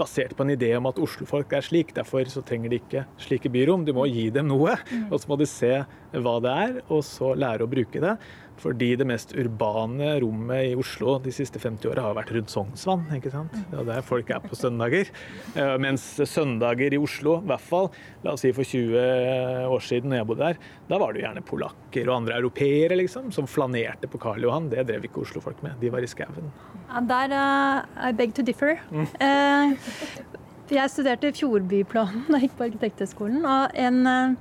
basert 0.00 0.32
på 0.36 0.44
en 0.46 0.54
idé 0.54 0.70
om 0.78 0.88
at 0.88 0.98
oslofolk 1.02 1.52
er 1.56 1.64
slik. 1.64 1.92
Derfor 1.96 2.28
så 2.32 2.42
trenger 2.46 2.72
de 2.72 2.80
ikke 2.80 3.04
slike 3.20 3.52
byrom. 3.52 3.84
Du 3.84 3.92
må 3.96 4.06
gi 4.10 4.28
dem 4.34 4.48
noe, 4.50 4.76
og 5.10 5.16
så 5.20 5.30
må 5.30 5.38
de 5.40 5.48
se 5.48 5.72
hva 6.10 6.36
det 6.42 6.54
er, 6.64 6.78
og 6.88 7.04
så 7.06 7.34
lære 7.38 7.66
å 7.66 7.70
bruke 7.70 8.02
det. 8.02 8.16
Fordi 8.60 8.90
det 9.00 9.06
mest 9.08 9.32
urbane 9.38 10.12
rommet 10.20 10.70
i 10.70 10.76
Oslo 10.78 11.16
de 11.24 11.32
siste 11.32 11.60
50 11.60 11.88
åra 11.92 12.04
har 12.08 12.16
vært 12.18 12.32
rundt 12.36 12.52
Sognsvann. 12.52 13.06
ikke 13.16 13.32
sant? 13.32 13.54
Det 13.70 13.78
er 13.80 13.86
der 13.88 14.04
folk 14.04 14.30
er 14.30 14.42
på 14.44 14.58
søndager. 14.58 15.08
Eh, 15.54 15.76
mens 15.80 16.04
søndager 16.28 16.92
i 16.92 17.00
Oslo, 17.00 17.38
i 17.40 17.48
hvert 17.48 17.64
fall, 17.64 17.88
la 18.24 18.34
oss 18.36 18.44
si 18.44 18.52
for 18.56 18.68
20 18.68 19.70
år 19.70 19.84
siden 19.84 20.12
når 20.12 20.20
jeg 20.20 20.28
bodde 20.28 20.50
der, 20.50 20.60
da 20.90 20.98
var 21.00 21.12
det 21.12 21.22
jo 21.22 21.26
gjerne 21.26 21.44
polakker 21.48 22.10
og 22.10 22.16
andre 22.18 22.40
europeere 22.40 22.98
liksom, 23.00 23.30
som 23.32 23.48
flanerte 23.48 24.10
på 24.10 24.20
Karl 24.20 24.44
Johan. 24.44 24.68
Det 24.72 24.84
drev 24.90 25.08
ikke 25.08 25.24
oslofolk 25.24 25.62
med. 25.64 25.78
De 25.80 25.92
var 25.92 26.04
i 26.04 26.10
skauen. 26.10 26.52
Ja, 26.90 27.00
der 27.06 27.36
uh, 27.36 28.10
I 28.10 28.12
beg 28.18 28.34
to 28.36 28.44
differ. 28.44 28.76
Mm. 28.90 29.08
Uh, 29.22 30.36
jeg 30.70 30.92
studerte 30.92 31.32
Fjordbyplanen 31.34 32.28
da 32.28 32.38
jeg 32.38 32.50
gikk 32.50 32.58
på 32.58 32.68
Arkitekthøgskolen. 32.68 33.40
Og 33.46 33.80
en, 33.80 34.36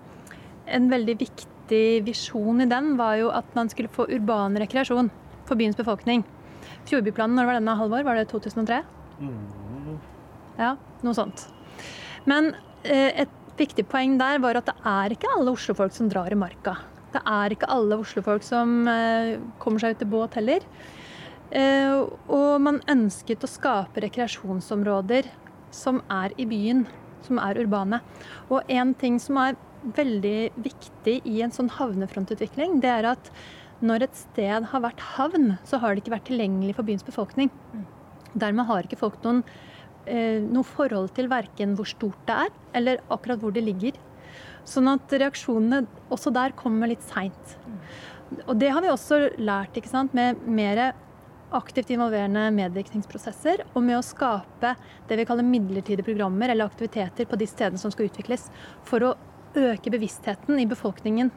en 0.69 0.91
veldig 0.91 1.15
viktig 1.23 1.55
viktig 1.69 2.05
visjon 2.05 2.61
i 2.61 2.65
den 2.65 2.97
var 2.97 3.17
jo 3.19 3.29
at 3.29 3.45
man 3.55 3.69
skulle 3.69 3.89
få 3.89 4.07
urban 4.09 4.57
rekreasjon 4.57 5.09
for 5.45 5.55
byens 5.55 5.77
befolkning. 5.77 6.23
Fjordbyplanen, 6.89 7.35
når 7.35 7.45
var 7.45 7.57
denne, 7.59 7.75
Halvor? 7.77 8.03
Var 8.03 8.15
det 8.15 8.29
2003? 8.31 8.83
Mm. 9.19 9.99
Ja, 10.57 10.75
noe 11.03 11.13
sånt. 11.13 11.47
Men 12.25 12.55
eh, 12.83 13.21
et 13.21 13.29
viktig 13.57 13.85
poeng 13.87 14.17
der 14.17 14.39
var 14.39 14.57
at 14.57 14.65
det 14.65 14.75
er 14.83 15.13
ikke 15.13 15.29
alle 15.35 15.53
oslofolk 15.53 15.93
som 15.93 16.09
drar 16.09 16.31
i 16.31 16.37
marka. 16.37 16.77
Det 17.13 17.21
er 17.25 17.53
ikke 17.53 17.69
alle 17.69 17.99
oslofolk 17.99 18.43
som 18.43 18.87
eh, 18.87 19.37
kommer 19.59 19.79
seg 19.79 19.95
ut 19.95 20.03
i 20.05 20.09
båt 20.09 20.37
heller. 20.39 20.65
Eh, 21.51 22.01
og 22.29 22.61
man 22.61 22.81
ønsket 22.89 23.45
å 23.45 23.49
skape 23.49 24.01
rekreasjonsområder 24.05 25.29
som 25.71 26.01
er 26.09 26.33
i 26.37 26.49
byen, 26.49 26.87
som 27.25 27.37
er 27.41 27.61
urbane. 27.61 28.01
Og 28.49 28.65
en 28.69 28.93
ting 28.97 29.19
som 29.21 29.37
er 29.41 29.57
veldig 29.95 30.51
viktig 30.59 31.15
i 31.27 31.39
en 31.45 31.53
sånn 31.55 31.71
havnefrontutvikling, 31.77 32.79
det 32.83 32.91
er 32.91 33.09
at 33.13 33.31
når 33.85 34.09
et 34.09 34.19
sted 34.19 34.67
har 34.71 34.83
vært 34.83 35.01
havn, 35.15 35.53
så 35.67 35.79
har 35.79 35.95
det 35.95 36.03
ikke 36.03 36.17
vært 36.17 36.27
tilgjengelig 36.27 36.75
for 36.75 36.87
byens 36.87 37.05
befolkning. 37.07 37.51
Dermed 38.35 38.67
har 38.67 38.85
ikke 38.85 38.99
folk 38.99 39.21
noen, 39.23 39.43
eh, 40.05 40.39
noe 40.43 40.67
forhold 40.67 41.13
til 41.15 41.29
verken 41.31 41.75
hvor 41.77 41.87
stort 41.87 42.19
det 42.27 42.35
er, 42.47 42.55
eller 42.75 43.03
akkurat 43.09 43.39
hvor 43.39 43.55
det 43.55 43.63
ligger. 43.63 43.93
Sånn 44.67 44.89
at 44.91 45.07
reaksjonene 45.09 45.85
også 46.11 46.33
der 46.33 46.51
kommer 46.51 46.91
litt 46.91 47.05
seint. 47.07 47.55
Og 48.45 48.59
det 48.59 48.69
har 48.69 48.83
vi 48.83 48.91
også 48.91 49.39
lært 49.39 49.77
ikke 49.79 49.89
sant, 49.89 50.13
med 50.13 50.43
mer 50.45 50.93
aktivt 51.55 51.89
involverende 51.89 52.51
medvirkningsprosesser, 52.53 53.63
og 53.73 53.81
med 53.81 53.97
å 53.97 54.05
skape 54.05 54.75
det 55.09 55.17
vi 55.17 55.25
kaller 55.25 55.47
midlertidige 55.47 56.05
programmer 56.05 56.51
eller 56.51 56.69
aktiviteter 56.69 57.25
på 57.25 57.39
de 57.39 57.47
stedene 57.49 57.81
som 57.81 57.93
skal 57.93 58.09
utvikles, 58.09 58.49
for 58.85 59.07
å 59.07 59.15
øke 59.57 59.93
bevisstheten 59.93 60.59
i 60.61 60.67
befolkningen 60.69 61.31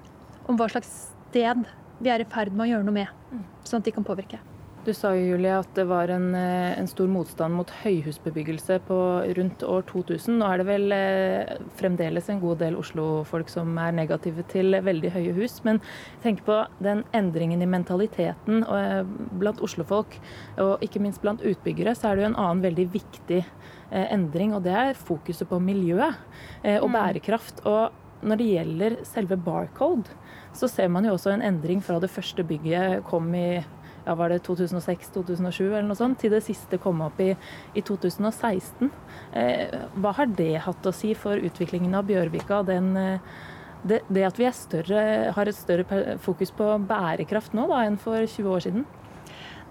om 0.48 0.58
hva 0.58 0.68
slags 0.72 1.12
sted 1.30 1.66
vi 2.02 2.10
er 2.10 2.24
i 2.24 2.28
ferd 2.28 2.52
med 2.52 2.66
å 2.66 2.72
gjøre 2.72 2.88
noe 2.88 2.98
med, 3.02 3.12
mm. 3.30 3.44
sånn 3.64 3.82
at 3.82 3.88
de 3.88 3.94
kan 3.94 4.06
påvirke. 4.06 4.40
Du 4.82 4.90
sa 4.90 5.12
jo, 5.14 5.36
Julie, 5.36 5.52
at 5.54 5.68
det 5.76 5.84
var 5.86 6.10
en, 6.10 6.32
eh, 6.34 6.72
en, 6.74 6.88
stor 6.90 7.06
motstand 7.06 7.54
mot 7.54 7.70
høyhusbebyggelse 7.84 8.80
på 8.88 8.96
rundt 9.38 9.62
år 9.62 9.84
2000. 9.86 10.40
Nå 10.40 10.48
er 10.48 10.58
det 10.58 10.66
vel 10.66 10.94
eh, 10.96 11.52
fremdeles 11.78 12.26
en 12.32 12.40
god 12.42 12.58
del 12.64 12.74
Oslo-folk 12.80 13.52
som 13.52 13.78
er 13.78 13.94
negative 13.94 14.42
til 14.50 14.74
veldig 14.74 15.12
høye 15.14 15.36
hus. 15.38 15.60
Men 15.62 15.78
tenk 16.24 16.42
på 16.48 16.58
den 16.82 17.04
endringen 17.14 17.62
i 17.62 17.70
mentaliteten 17.70 18.66
eh, 18.66 19.04
blant 19.38 19.62
Oslo-folk, 19.62 20.18
og 20.58 20.82
ikke 20.82 21.04
minst 21.06 21.22
blant 21.22 21.46
utbyggere, 21.46 21.94
så 21.94 22.10
er 22.10 22.18
det 22.18 22.26
jo 22.26 22.32
en 22.32 22.40
annen 22.42 22.66
veldig 22.66 22.90
viktig 22.98 23.38
eh, 23.38 24.06
endring, 24.10 24.50
og 24.58 24.66
det 24.66 24.74
er 24.74 24.98
fokuset 24.98 25.46
på 25.46 25.62
miljøet 25.62 26.18
eh, 26.64 26.80
og 26.82 26.90
mm. 26.90 26.98
bærekraft. 26.98 27.62
Og 27.70 28.01
når 28.22 28.40
det 28.40 28.48
gjelder 28.48 28.96
selve 29.06 29.38
Barcode, 29.40 30.16
så 30.56 30.68
ser 30.70 30.90
man 30.92 31.06
jo 31.06 31.14
også 31.16 31.32
en 31.34 31.44
endring 31.44 31.82
fra 31.84 31.98
det 32.02 32.10
første 32.12 32.44
bygget 32.46 33.02
kom 33.08 33.30
i 33.34 33.62
ja, 34.04 34.14
var 34.18 34.32
det 34.32 34.42
2006-2007 34.46 35.62
eller 35.62 35.86
noe 35.86 35.98
sånt, 35.98 36.18
til 36.22 36.32
det 36.34 36.42
siste 36.46 36.78
kom 36.82 37.02
opp 37.04 37.20
i, 37.22 37.32
i 37.78 37.82
2016. 37.86 38.90
Eh, 39.38 39.76
hva 40.02 40.14
har 40.18 40.30
det 40.38 40.64
hatt 40.64 40.88
å 40.88 40.94
si 40.94 41.12
for 41.18 41.38
utviklingen 41.38 41.94
av 41.94 42.08
Bjørvika? 42.08 42.62
Den, 42.66 42.90
eh, 42.98 43.36
det, 43.86 44.02
det, 44.08 44.24
at 44.26 44.40
vi 44.40 44.50
større, 44.54 45.04
har 45.36 45.50
et 45.50 45.58
større 45.58 46.16
fokus 46.22 46.50
på 46.54 46.66
bærekraft 46.88 47.54
nå 47.54 47.68
da, 47.70 47.84
enn 47.86 48.00
for 48.00 48.26
20 48.26 48.50
år 48.56 48.66
siden? 48.66 48.88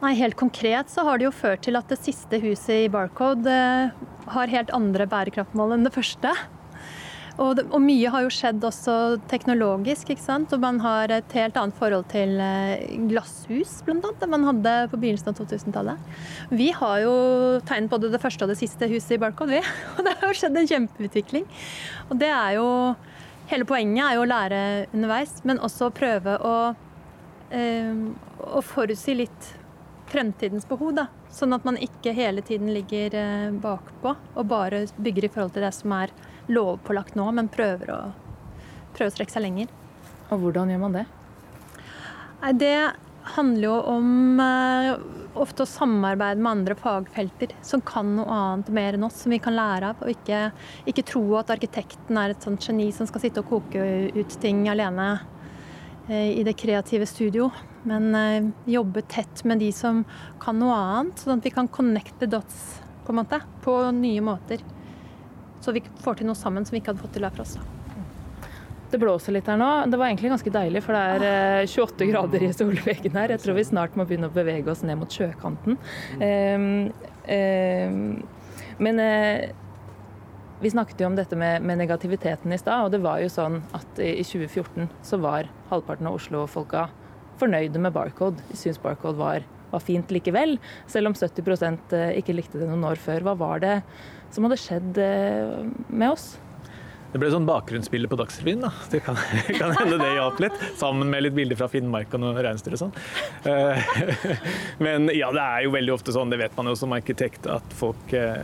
Nei, 0.01 0.15
Helt 0.17 0.39
konkret 0.39 0.89
så 0.89 1.03
har 1.05 1.19
det 1.19 1.27
jo 1.27 1.35
ført 1.35 1.61
til 1.67 1.77
at 1.77 1.91
det 1.91 1.99
siste 2.01 2.39
huset 2.41 2.87
i 2.87 2.89
Barcode 2.91 3.51
eh, 3.51 4.01
har 4.31 4.55
helt 4.55 4.73
andre 4.73 5.05
bærekraftmål 5.11 5.75
enn 5.75 5.87
det 5.87 5.93
første. 5.93 6.31
Og, 7.39 7.61
og, 7.63 7.77
mye 7.83 8.09
har 8.11 8.25
jo 8.25 8.31
skjedd 8.33 8.63
også 8.67 8.95
teknologisk. 9.31 10.09
ikke 10.11 10.23
sant? 10.23 10.51
Og 10.53 10.63
man 10.63 10.81
har 10.83 11.13
et 11.15 11.35
helt 11.37 11.57
annet 11.59 11.77
forhold 11.77 12.09
til 12.11 12.35
eh, 12.43 12.83
glasshus, 13.11 13.77
blant 13.87 14.05
annet, 14.07 14.25
enn 14.25 14.33
man 14.33 14.47
hadde 14.49 14.75
på 14.91 14.99
begynnelsen 14.99 15.31
av 15.31 15.39
2000-tallet. 15.39 16.11
Vi 16.51 16.71
har 16.75 16.97
jo 17.05 17.15
tegnet 17.67 17.93
både 17.93 18.11
det 18.11 18.21
første 18.23 18.45
og 18.45 18.51
det 18.51 18.59
siste 18.59 18.89
huset 18.91 19.15
i 19.15 19.21
Barcode, 19.21 19.55
vi. 19.55 19.63
Og 19.95 20.03
det 20.07 20.17
har 20.19 20.27
jo 20.27 20.37
skjedd 20.37 20.59
en 20.59 20.69
kjempeutvikling. 20.73 21.47
Og 22.09 22.19
det 22.21 22.33
er 22.33 22.59
jo 22.59 22.67
Hele 23.51 23.65
poenget 23.67 24.05
er 24.05 24.13
jo 24.15 24.21
å 24.23 24.27
lære 24.29 24.57
underveis, 24.95 25.33
men 25.43 25.57
også 25.59 25.89
prøve 25.91 26.37
å, 26.39 26.53
eh, 27.51 27.97
å 28.47 28.61
forutsi 28.63 29.11
litt 29.17 29.49
fremtidens 30.07 30.63
behov. 30.69 30.93
Da. 30.95 31.05
Sånn 31.35 31.51
at 31.55 31.65
man 31.67 31.75
ikke 31.75 32.13
hele 32.15 32.43
tiden 32.47 32.71
ligger 32.71 33.17
eh, 33.17 33.49
bakpå 33.51 34.13
og 34.15 34.47
bare 34.47 34.85
bygger 34.95 35.27
i 35.27 35.31
forhold 35.33 35.51
til 35.57 35.65
det 35.67 35.73
som 35.75 35.91
er 35.97 36.15
lovpålagt 36.51 37.15
nå, 37.19 37.27
men 37.35 37.49
prøver 37.51 37.93
å, 37.93 38.01
prøver 38.95 39.11
å 39.11 39.15
strekke 39.15 39.35
seg 39.35 39.45
lenger. 39.45 39.71
Og 40.31 40.45
hvordan 40.45 40.71
gjør 40.71 40.83
man 40.83 40.99
det? 40.99 41.07
Nei, 42.41 42.53
det 42.57 42.75
handler 43.35 43.67
jo 43.67 43.73
om 43.91 44.39
uh, 44.41 44.95
ofte 45.41 45.63
å 45.63 45.69
samarbeide 45.69 46.41
med 46.41 46.51
andre 46.51 46.77
fagfelter 46.79 47.53
som 47.65 47.83
kan 47.85 48.15
noe 48.17 48.33
annet 48.33 48.71
mer 48.73 48.97
enn 48.97 49.05
oss, 49.05 49.21
som 49.23 49.33
vi 49.33 49.41
kan 49.43 49.55
lære 49.55 49.91
av. 49.91 50.01
Og 50.01 50.13
ikke, 50.15 50.47
ikke 50.89 51.05
tro 51.11 51.23
at 51.39 51.53
arkitekten 51.53 52.17
er 52.17 52.33
et 52.33 52.47
sånt 52.47 52.65
geni 52.65 52.89
som 52.95 53.09
skal 53.09 53.25
sitte 53.25 53.43
og 53.43 53.51
koke 53.51 53.85
ut 54.15 54.37
ting 54.41 54.65
alene 54.71 55.11
uh, 56.09 56.29
i 56.31 56.41
det 56.47 56.57
kreative 56.59 57.07
studio. 57.09 57.51
Men 57.87 58.11
uh, 58.15 58.51
jobbe 58.69 59.05
tett 59.11 59.45
med 59.49 59.61
de 59.61 59.71
som 59.75 60.03
kan 60.41 60.59
noe 60.61 60.77
annet, 60.77 61.21
sånn 61.21 61.39
at 61.39 61.47
vi 61.47 61.53
kan 61.53 61.69
connect 61.71 62.17
the 62.23 62.29
dots 62.29 62.81
på, 63.05 63.13
en 63.13 63.21
måte, 63.21 63.41
på 63.65 63.77
nye 63.97 64.23
måter. 64.25 64.63
Så 65.61 65.73
vi 65.75 65.83
får 66.03 66.19
til 66.19 66.29
noe 66.29 66.37
sammen 66.37 66.65
som 66.65 66.75
vi 66.75 66.81
ikke 66.81 66.93
hadde 66.93 67.03
fått 67.03 67.15
til 67.17 67.25
hver 67.25 67.35
for 67.37 67.45
oss. 67.45 67.57
Det 68.91 68.99
blåser 68.99 69.31
litt 69.37 69.47
her 69.47 69.59
nå. 69.59 69.69
Det 69.87 69.99
var 69.99 70.09
egentlig 70.09 70.33
ganske 70.33 70.51
deilig, 70.51 70.81
for 70.83 70.97
det 70.97 71.29
er 71.31 71.69
28 71.69 72.03
eh, 72.03 72.11
grader 72.11 72.43
i 72.43 72.51
solveggen 72.51 73.15
her. 73.15 73.31
Jeg 73.31 73.43
tror 73.45 73.55
vi 73.55 73.67
snart 73.69 73.95
må 73.95 74.03
begynne 74.07 74.27
å 74.27 74.35
bevege 74.35 74.67
oss 74.73 74.83
ned 74.83 74.99
mot 74.99 75.15
sjøkanten. 75.15 75.77
Um, 76.19 76.65
um, 77.31 78.01
men 78.81 78.99
uh, 78.99 79.45
vi 80.61 80.73
snakket 80.73 80.99
jo 81.01 81.07
om 81.07 81.15
dette 81.15 81.39
med, 81.39 81.63
med 81.63 81.79
negativiteten 81.79 82.51
i 82.51 82.59
stad, 82.59 82.83
og 82.85 82.91
det 82.91 82.99
var 83.05 83.21
jo 83.23 83.31
sånn 83.31 83.61
at 83.77 84.01
i 84.03 84.25
2014 84.27 84.91
så 85.07 85.21
var 85.23 85.47
halvparten 85.71 86.09
av 86.09 86.19
Oslo-folka 86.19 86.89
fornøyde 87.41 87.79
med 87.81 87.95
Barcode. 87.95 88.43
De 88.51 88.59
syntes 88.59 88.81
Barcode 88.83 89.17
var, 89.17 89.47
var, 89.71 89.83
fint 89.83 90.13
likevel, 90.13 90.57
selv 90.91 91.11
om 91.11 91.17
70 91.17 91.51
eh, 91.97 92.15
ikke 92.21 92.37
likte 92.37 92.61
det 92.61 92.69
noen 92.69 92.87
år 92.91 93.01
før. 93.01 93.25
Hva 93.27 93.35
var 93.39 93.63
det 93.63 93.75
som 94.31 94.47
hadde 94.47 94.61
skjedd 94.61 95.01
med 95.91 96.09
oss? 96.11 96.33
Det 97.11 97.19
ble 97.19 97.27
sånn 97.27 97.47
bakgrunnsbilde 97.47 98.07
på 98.07 98.17
Dagsrevyen. 98.21 98.61
da. 98.63 98.71
Det 98.91 99.01
kan, 99.03 99.17
kan, 99.59 99.73
hende 99.75 99.97
det 99.99 100.13
hjalp 100.15 100.39
litt. 100.45 100.61
Sammen 100.79 101.11
med 101.11 101.25
litt 101.25 101.35
bilder 101.35 101.59
fra 101.59 101.67
Finnmark 101.71 102.13
og 102.15 102.23
noe 102.23 102.43
reinsdyr 102.45 102.77
og 102.77 102.81
sånn. 102.85 102.93
Eh, 103.51 103.89
men 104.85 105.11
ja, 105.11 105.31
det 105.35 105.43
er 105.43 105.65
jo 105.65 105.73
veldig 105.75 105.95
ofte 105.97 106.15
sånn, 106.15 106.31
det 106.31 106.39
vet 106.39 106.55
man 106.55 106.71
jo 106.71 106.77
som 106.79 106.95
arkitekt, 106.95 107.49
at 107.51 107.75
folk 107.75 108.15
eh, 108.15 108.39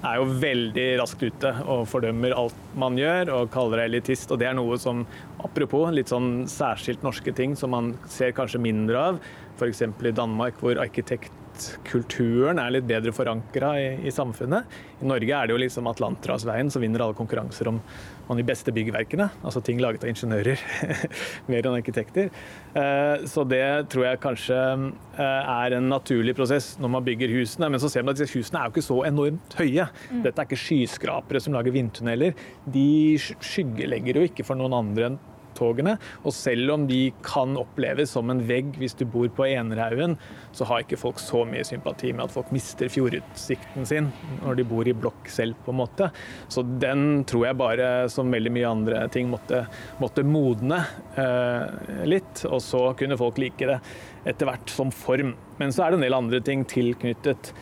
er 0.00 0.22
jo 0.22 0.24
veldig 0.40 0.86
raskt 1.02 1.26
ute 1.26 1.52
og 1.66 1.84
fordømmer 1.90 2.32
alt 2.38 2.72
man 2.80 2.96
gjør 2.96 3.34
og 3.36 3.52
kaller 3.52 3.82
det 3.82 3.90
elitist. 3.90 4.32
Og 4.32 4.40
det 4.40 4.48
er 4.48 4.56
noe 4.56 4.80
som, 4.80 5.04
apropos 5.44 5.92
litt 5.92 6.12
sånn 6.12 6.46
særskilt 6.48 7.04
norske 7.04 7.36
ting 7.36 7.58
som 7.60 7.76
man 7.76 7.92
ser 8.10 8.32
kanskje 8.36 8.62
mindre 8.62 9.04
av, 9.12 9.20
f.eks. 9.56 9.82
i 9.82 10.14
Danmark 10.16 10.58
hvor 10.62 10.78
arkitektkulturen 10.80 12.60
er 12.62 12.74
litt 12.74 12.88
bedre 12.88 13.12
forankra 13.14 13.74
i, 13.80 13.86
i, 14.06 14.12
samfunnet. 14.14 14.68
I 15.02 15.08
Norge 15.08 15.36
er 15.36 15.48
det 15.48 15.54
jo 15.54 15.60
liksom 15.60 15.88
Atlanterhavsveien 15.90 16.70
som 16.72 16.82
vinner 16.84 17.04
alle 17.04 17.16
konkurranser 17.18 17.70
om, 17.70 17.80
om, 18.26 18.36
de 18.38 18.46
beste 18.46 18.72
byggverkene. 18.74 19.28
Altså 19.42 19.62
ting 19.64 19.82
laget 19.82 20.06
av 20.06 20.12
ingeniører, 20.12 20.62
mer 21.52 21.68
enn 21.68 21.78
arkitekter. 21.78 22.30
Eh, 22.78 23.26
så 23.30 23.44
det 23.48 23.64
tror 23.92 24.08
jeg 24.08 24.22
kanskje 24.22 24.60
eh, 24.60 25.52
er 25.56 25.78
en 25.78 25.90
naturlig 25.92 26.36
prosess 26.38 26.74
når 26.82 26.94
man 26.96 27.08
bygger 27.08 27.34
husene. 27.36 27.72
Men 27.72 27.82
så 27.82 27.90
ser 27.92 28.06
man 28.06 28.16
at 28.16 28.22
disse 28.22 28.38
husene 28.38 28.62
er 28.62 28.70
jo 28.70 28.76
ikke 28.76 28.88
så 28.88 29.02
enormt 29.08 29.58
høye. 29.60 29.90
Mm. 30.10 30.22
Dette 30.28 30.38
er 30.38 30.48
ikke 30.48 30.62
skyskrapere 30.64 31.42
som 31.42 31.58
lager 31.58 31.74
vindtunneler. 31.74 32.38
De 32.64 32.88
skyggelegger 33.20 34.20
jo 34.20 34.30
ikke 34.30 34.46
for 34.46 34.58
noen 34.58 34.80
andre 34.82 35.10
enn 35.12 35.20
togene. 35.56 35.96
Og 36.26 36.34
selv 36.36 36.74
om 36.74 36.86
de 36.88 37.00
kan 37.24 37.56
oppleves 37.60 38.14
som 38.16 38.30
en 38.32 38.42
vegg 38.48 38.74
hvis 38.80 38.96
du 38.98 39.04
bor 39.08 39.28
på 39.32 39.46
Enerhaugen, 39.48 40.16
så 40.52 40.68
har 40.68 40.84
ikke 40.84 41.00
folk 41.00 41.20
så 41.22 41.44
mye 41.48 41.64
sympati 41.66 42.12
med 42.12 42.26
at 42.26 42.34
folk 42.34 42.52
mister 42.54 42.90
fjordutsikten 42.92 43.88
sin 43.88 44.10
når 44.42 44.60
de 44.60 44.68
bor 44.68 44.88
i 44.88 44.96
blokk 44.96 45.30
selv, 45.32 45.56
på 45.64 45.72
en 45.72 45.80
måte. 45.82 46.10
Så 46.52 46.64
den 46.82 47.24
tror 47.28 47.48
jeg 47.48 47.60
bare, 47.60 47.90
som 48.12 48.32
veldig 48.32 48.52
mye 48.54 48.70
andre 48.70 49.02
ting, 49.12 49.30
måtte, 49.32 49.64
måtte 50.02 50.26
modne 50.26 50.82
eh, 51.20 52.06
litt. 52.08 52.44
Og 52.48 52.62
så 52.64 52.88
kunne 52.98 53.20
folk 53.20 53.40
like 53.42 53.68
det 53.68 53.80
etter 54.28 54.48
hvert 54.48 54.72
som 54.72 54.92
form. 54.94 55.34
Men 55.58 55.74
så 55.74 55.86
er 55.86 55.92
det 55.92 56.00
en 56.00 56.08
del 56.08 56.18
andre 56.18 56.42
ting 56.44 56.66
tilknyttet 56.68 57.52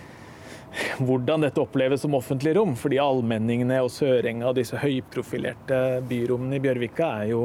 hvordan 1.03 1.43
dette 1.45 1.61
oppleves 1.63 2.05
som 2.05 2.15
offentlig 2.15 2.55
rom. 2.57 2.77
Fordi 2.79 3.01
allmenningene 3.03 3.81
og 3.85 3.93
Sørenga 3.95 4.51
og 4.51 4.59
disse 4.61 4.79
høyprofilerte 4.81 6.01
byrommene 6.11 6.59
i 6.59 6.65
Bjørvika 6.65 7.13
er 7.23 7.33
jo 7.35 7.45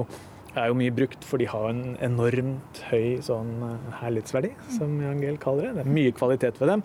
er 0.56 0.72
jo 0.72 0.78
mye 0.80 0.94
brukt, 0.96 1.26
for 1.28 1.41
de 1.41 1.48
har 1.50 1.68
en 1.70 1.98
enormt 2.04 2.82
høy 2.89 3.22
sånn 3.26 3.54
eh, 3.68 3.91
herlighetsverdi, 4.02 4.54
som 4.78 4.98
Jan 5.04 5.22
Gehl 5.24 5.39
kaller 5.41 5.70
det. 5.70 5.76
Det 5.80 5.86
er 5.86 5.96
mye 5.98 6.15
kvalitet 6.15 6.62
ved 6.62 6.72
dem. 6.74 6.84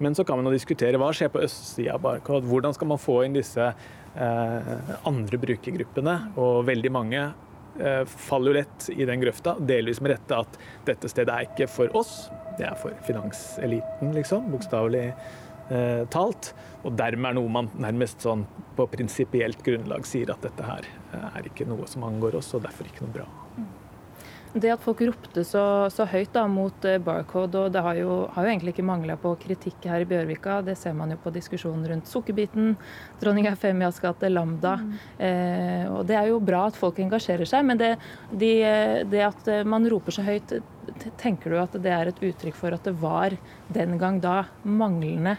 Men 0.00 0.16
så 0.16 0.24
kan 0.24 0.40
man 0.40 0.48
jo 0.48 0.56
diskutere 0.56 0.98
hva 1.00 1.10
skjer 1.12 1.28
på 1.32 1.42
østsida 1.44 1.98
av 1.98 2.04
Barcode. 2.04 2.48
Hvordan 2.48 2.72
skal 2.76 2.88
man 2.88 3.00
få 3.00 3.18
inn 3.26 3.36
disse 3.36 3.66
eh, 3.68 4.72
andre 5.08 5.40
brukergruppene? 5.42 6.16
Og 6.40 6.64
veldig 6.70 6.92
mange 6.96 7.20
eh, 7.26 8.02
faller 8.08 8.52
jo 8.52 8.56
lett 8.62 8.88
i 8.94 9.04
den 9.08 9.20
grøfta, 9.20 9.58
delvis 9.60 10.00
med 10.00 10.14
rette 10.14 10.40
at 10.40 10.58
dette 10.88 11.12
stedet 11.12 11.36
er 11.36 11.50
ikke 11.50 11.68
for 11.68 11.92
oss, 12.00 12.30
det 12.56 12.66
er 12.70 12.80
for 12.80 12.96
finanseliten, 13.04 14.14
liksom. 14.16 14.48
Bokstavelig 14.54 15.06
eh, 15.10 16.02
talt. 16.12 16.54
Og 16.80 16.96
dermed 16.96 17.34
er 17.34 17.36
noe 17.36 17.52
man 17.52 17.68
nærmest 17.80 18.24
sånn 18.24 18.46
på 18.80 18.88
prinsipielt 18.96 19.60
grunnlag 19.66 20.08
sier 20.08 20.32
at 20.32 20.42
dette 20.46 20.64
her 20.64 20.88
eh, 20.88 21.28
er 21.36 21.52
ikke 21.52 21.68
noe 21.68 21.88
som 21.90 22.06
angår 22.08 22.40
oss, 22.40 22.54
og 22.56 22.64
derfor 22.64 22.88
ikke 22.88 23.04
noe 23.04 23.20
bra. 23.20 23.28
Det 24.50 24.66
at 24.72 24.82
folk 24.82 24.98
ropte 25.06 25.44
så, 25.46 25.62
så 25.94 26.02
høyt 26.10 26.32
da, 26.34 26.42
mot 26.50 26.86
uh, 26.88 26.96
Barcode, 26.98 27.60
og 27.60 27.74
det 27.74 27.82
har 27.86 27.98
jo, 28.00 28.14
har 28.34 28.46
jo 28.46 28.50
egentlig 28.50 28.72
ikke 28.74 28.86
mangla 28.88 29.14
på 29.20 29.30
kritikk 29.38 29.86
her 29.86 30.02
i 30.02 30.08
Bjørvika. 30.10 30.56
Det 30.66 30.74
ser 30.78 30.96
man 30.98 31.12
jo 31.14 31.20
på 31.22 31.30
diskusjonen 31.36 31.84
rundt 31.86 32.10
Sukkerbiten, 32.10 32.72
Dronning 33.20 33.46
Eufemias 33.52 34.00
gate, 34.02 34.26
Lambda. 34.32 34.74
Mm. 34.80 34.96
Eh, 35.28 35.84
og 35.92 36.02
Det 36.08 36.18
er 36.18 36.32
jo 36.32 36.40
bra 36.42 36.64
at 36.66 36.80
folk 36.80 36.98
engasjerer 37.04 37.46
seg, 37.46 37.62
men 37.68 37.78
det, 37.78 37.92
de, 38.32 38.50
det 39.12 39.22
at 39.28 39.52
man 39.70 39.86
roper 39.92 40.18
så 40.18 40.26
høyt, 40.26 40.56
tenker 41.20 41.54
du 41.54 41.60
at 41.60 41.78
det 41.78 41.94
er 41.94 42.10
et 42.10 42.24
uttrykk 42.32 42.58
for 42.58 42.74
at 42.74 42.90
det 42.90 42.96
var 42.98 43.38
den 43.70 43.94
gang 44.02 44.18
da 44.24 44.40
manglende 44.66 45.38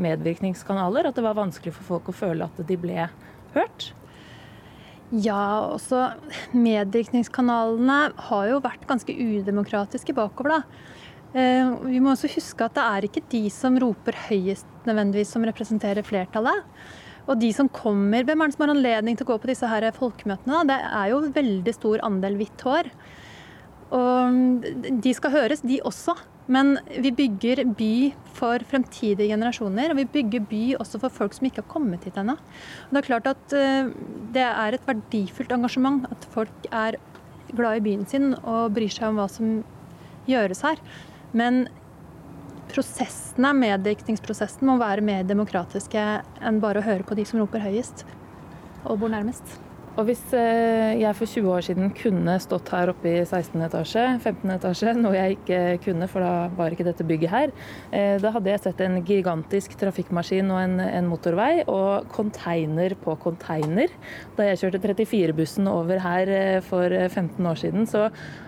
medvirkningskanaler? 0.00 1.08
At 1.08 1.18
det 1.18 1.24
var 1.26 1.38
vanskelig 1.38 1.74
for 1.76 1.96
folk 1.96 2.12
å 2.12 2.16
føle 2.16 2.48
at 2.48 2.62
de 2.68 2.78
ble 2.80 3.08
hørt? 3.56 3.90
Ja, 5.12 5.68
også 5.68 6.06
medvirkningskanalene 6.56 7.98
har 8.30 8.48
jo 8.48 8.62
vært 8.64 8.86
ganske 8.88 9.12
udemokratiske 9.12 10.14
bakover, 10.16 10.56
da. 10.56 10.62
Eh, 11.32 11.68
vi 11.88 12.00
må 12.00 12.12
også 12.12 12.30
huske 12.32 12.64
at 12.64 12.76
det 12.76 12.84
er 12.84 13.06
ikke 13.08 13.24
de 13.32 13.46
som 13.52 13.76
roper 13.80 14.16
høyest 14.28 14.68
nødvendigvis 14.88 15.32
som 15.32 15.44
representerer 15.48 16.04
flertallet. 16.04 16.64
Og 17.28 17.38
de 17.38 17.52
som 17.54 17.68
kommer, 17.70 18.24
hvem 18.26 18.40
er 18.42 18.50
det 18.50 18.56
som 18.56 18.64
har 18.64 18.72
anledning 18.74 19.16
til 19.16 19.28
å 19.28 19.32
gå 19.32 19.38
på 19.42 19.52
disse 19.52 19.68
her 19.68 19.86
folkemøtene? 19.94 20.64
Det 20.68 20.78
er 20.80 21.12
jo 21.12 21.20
veldig 21.36 21.74
stor 21.76 22.02
andel 22.08 22.40
hvitt 22.40 22.64
hår. 22.66 22.88
Og 23.92 24.66
de 25.04 25.12
skal 25.14 25.34
høres, 25.36 25.62
de 25.62 25.78
også. 25.86 26.16
Men 26.52 26.76
vi 27.00 27.12
bygger 27.16 27.62
by 27.78 27.92
for 28.36 28.62
fremtidige 28.68 29.30
generasjoner, 29.30 29.92
og 29.92 30.00
vi 30.00 30.08
bygger 30.18 30.44
by 30.50 30.62
også 30.82 31.00
for 31.02 31.14
folk 31.14 31.36
som 31.36 31.48
ikke 31.48 31.62
har 31.62 31.70
kommet 31.70 32.04
hit 32.06 32.18
ennå. 32.20 32.36
Det 32.90 33.00
er 33.00 33.08
klart 33.08 33.30
at 33.30 33.56
eh, 33.56 33.92
det 34.34 34.44
er 34.48 34.76
et 34.76 34.88
verdifullt 34.88 35.54
engasjement 35.54 36.08
at 36.12 36.26
folk 36.34 36.68
er 36.70 36.98
glad 37.52 37.78
i 37.78 37.84
byen 37.84 38.04
sin 38.08 38.32
og 38.40 38.72
bryr 38.76 38.92
seg 38.92 39.10
om 39.10 39.20
hva 39.20 39.28
som 39.30 39.60
gjøres 40.28 40.64
her. 40.66 40.80
Men 41.36 41.66
prosessene, 42.72 43.52
medvirkningsprosessen 43.56 44.68
må 44.68 44.78
være 44.80 45.04
mer 45.04 45.26
demokratiske 45.28 46.06
enn 46.40 46.62
bare 46.62 46.80
å 46.80 46.86
høre 46.86 47.06
på 47.06 47.16
de 47.18 47.26
som 47.28 47.42
roper 47.42 47.64
høyest 47.64 48.06
og 48.88 48.98
bor 49.02 49.12
nærmest. 49.12 49.58
Og 49.92 50.06
hvis 50.08 50.20
eh, 50.32 50.94
jeg 51.02 51.16
for 51.18 51.28
20 51.28 51.48
år 51.52 51.64
siden 51.66 51.90
kunne 51.92 52.38
stått 52.40 52.70
her 52.72 52.88
oppe 52.94 53.10
i 53.10 53.18
16. 53.26 53.60
etasje, 53.66 54.04
15. 54.22 54.52
etasje, 54.54 54.92
noe 54.96 55.12
jeg 55.18 55.36
ikke 55.36 55.58
kunne, 55.84 56.06
for 56.08 56.24
da 56.24 56.46
var 56.56 56.72
ikke 56.72 56.86
dette 56.86 57.04
bygget 57.04 57.32
her, 57.32 57.50
eh, 57.92 58.14
da 58.22 58.30
hadde 58.32 58.48
jeg 58.54 58.62
sett 58.64 58.80
en 58.80 59.02
gigantisk 59.04 59.74
trafikkmaskin 59.82 60.48
og 60.48 60.62
en, 60.62 60.80
en 60.80 61.10
motorvei 61.10 61.66
og 61.66 62.08
container 62.14 62.96
på 63.02 63.18
container. 63.20 63.92
Da 64.38 64.46
jeg 64.48 64.62
kjørte 64.62 64.80
34-bussen 64.80 65.68
over 65.68 66.00
her 66.00 66.32
eh, 66.38 66.60
for 66.64 66.88
15 66.88 67.50
år 67.52 67.60
siden, 67.60 67.84
så 67.90 68.06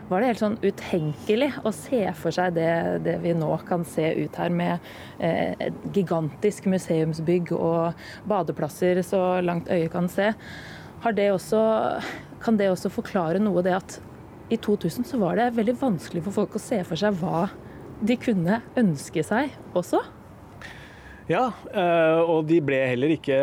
var 0.08 0.22
det 0.24 0.30
helt 0.30 0.40
sånn 0.40 0.56
utenkelig 0.64 1.50
å 1.60 1.72
se 1.76 2.00
for 2.16 2.32
seg 2.32 2.56
det, 2.56 2.70
det 3.04 3.18
vi 3.20 3.34
nå 3.36 3.50
kan 3.68 3.84
se 3.88 4.10
ut 4.16 4.36
her, 4.40 4.52
med 4.52 4.80
et 5.24 5.86
gigantisk 5.96 6.66
museumsbygg 6.68 7.54
og 7.56 7.96
badeplasser 8.28 9.00
så 9.06 9.22
langt 9.44 9.70
øyet 9.72 9.92
kan 9.94 10.10
se 10.12 10.28
det 11.12 11.28
også, 11.34 11.60
kan 12.40 12.56
det 12.56 12.70
også 12.72 12.88
forklare 12.88 13.42
noe 13.42 13.62
det 13.66 13.76
at 13.76 14.00
i 14.52 14.56
2000 14.56 15.04
så 15.08 15.20
var 15.20 15.36
det 15.36 15.52
veldig 15.56 15.76
vanskelig 15.80 16.24
for 16.24 16.40
folk 16.42 16.56
å 16.56 16.62
se 16.62 16.80
for 16.84 17.00
seg 17.00 17.16
hva 17.20 17.48
de 18.04 18.16
kunne 18.20 18.60
ønske 18.80 19.24
seg 19.24 19.52
også? 19.76 20.02
Ja, 21.24 21.46
eh, 21.72 22.18
og 22.20 22.50
de 22.50 22.58
ble 22.60 22.82
heller 22.84 23.14
ikke 23.14 23.36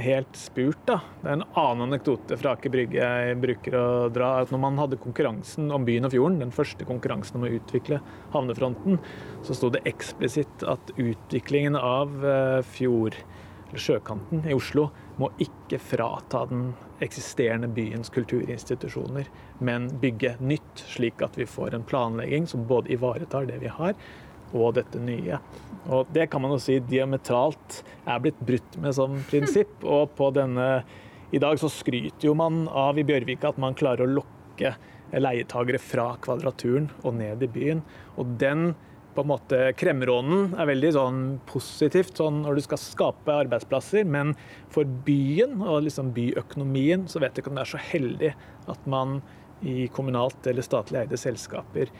helt 0.00 0.38
spurt, 0.38 0.80
da. 0.88 1.02
Det 1.20 1.28
er 1.28 1.34
en 1.36 1.44
annen 1.60 1.84
anekdote 1.90 2.38
fra 2.40 2.54
Aker 2.56 2.72
Brygge 2.72 3.02
jeg 3.04 3.34
bruker 3.42 3.76
å 3.76 3.88
dra. 4.08 4.30
at 4.40 4.52
Når 4.54 4.62
man 4.62 4.80
hadde 4.80 5.00
konkurransen 5.02 5.68
om 5.68 5.84
byen 5.84 6.08
og 6.08 6.14
fjorden, 6.14 6.38
den 6.40 6.54
første 6.56 6.88
konkurransen 6.88 7.36
om 7.36 7.44
å 7.44 7.52
utvikle 7.52 8.00
havnefronten, 8.32 8.96
så 9.44 9.58
sto 9.58 9.68
det 9.68 9.84
eksplisitt 9.84 10.64
at 10.64 10.94
utviklingen 10.96 11.76
av 11.76 12.16
eh, 12.24 12.62
fjord, 12.64 13.20
eller 13.68 13.84
sjøkanten 13.84 14.48
i 14.48 14.56
Oslo 14.56 14.88
må 15.18 15.30
ikke 15.42 15.80
frata 15.82 16.44
den 16.50 16.70
eksisterende 17.02 17.68
byens 17.70 18.10
kulturinstitusjoner, 18.14 19.28
men 19.58 19.88
bygge 20.02 20.36
nytt, 20.40 20.84
slik 20.86 21.22
at 21.26 21.38
vi 21.38 21.46
får 21.46 21.74
en 21.74 21.86
planlegging 21.86 22.46
som 22.50 22.66
både 22.70 22.92
ivaretar 22.94 23.46
det 23.50 23.58
vi 23.62 23.70
har, 23.72 23.94
og 24.56 24.74
dette 24.78 25.00
nye. 25.02 25.38
Og 25.88 26.08
Det 26.12 26.28
kan 26.30 26.42
man 26.42 26.54
jo 26.54 26.60
si 26.62 26.78
diametralt 26.80 27.82
er 28.06 28.22
blitt 28.22 28.40
brutt 28.40 28.78
med 28.80 28.94
som 28.96 29.18
prinsipp. 29.30 29.84
Og 29.84 30.14
på 30.16 30.30
denne 30.36 30.84
I 31.32 31.40
dag 31.42 31.58
så 31.60 31.68
skryter 31.68 32.30
jo 32.30 32.34
man 32.34 32.66
av 32.68 32.98
i 32.98 33.04
Bjørvika 33.04 33.50
at 33.52 33.60
man 33.60 33.76
klarer 33.76 34.06
å 34.06 34.14
lokke 34.20 34.72
leietagere 35.12 35.80
fra 35.80 36.14
Kvadraturen 36.24 36.88
og 37.02 37.18
ned 37.20 37.44
i 37.44 37.50
byen. 37.52 37.82
Og 38.16 38.38
den 38.40 38.72
på 39.14 39.24
en 39.24 39.30
måte 39.30 39.58
Kremrånen 39.78 40.52
er 40.58 40.68
veldig 40.70 40.92
sånn 40.94 41.20
positivt 41.48 42.20
sånn 42.20 42.42
når 42.44 42.58
du 42.58 42.64
skal 42.66 42.80
skape 42.82 43.34
arbeidsplasser, 43.46 44.06
men 44.06 44.34
for 44.72 44.88
byen 45.06 45.58
og 45.64 45.84
liksom 45.86 46.12
byøkonomien 46.16 47.08
så 47.10 47.22
vet 47.22 47.34
jeg 47.34 47.44
ikke 47.44 47.52
om 47.54 47.58
det 47.58 47.66
er 47.66 47.72
så 47.74 47.84
heldig 47.90 48.32
at 48.68 48.88
man 48.90 49.18
i 49.66 49.88
kommunalt 49.90 50.46
eller 50.46 50.62
statlig 50.62 51.00
eide 51.00 51.18
selskaper 51.18 51.90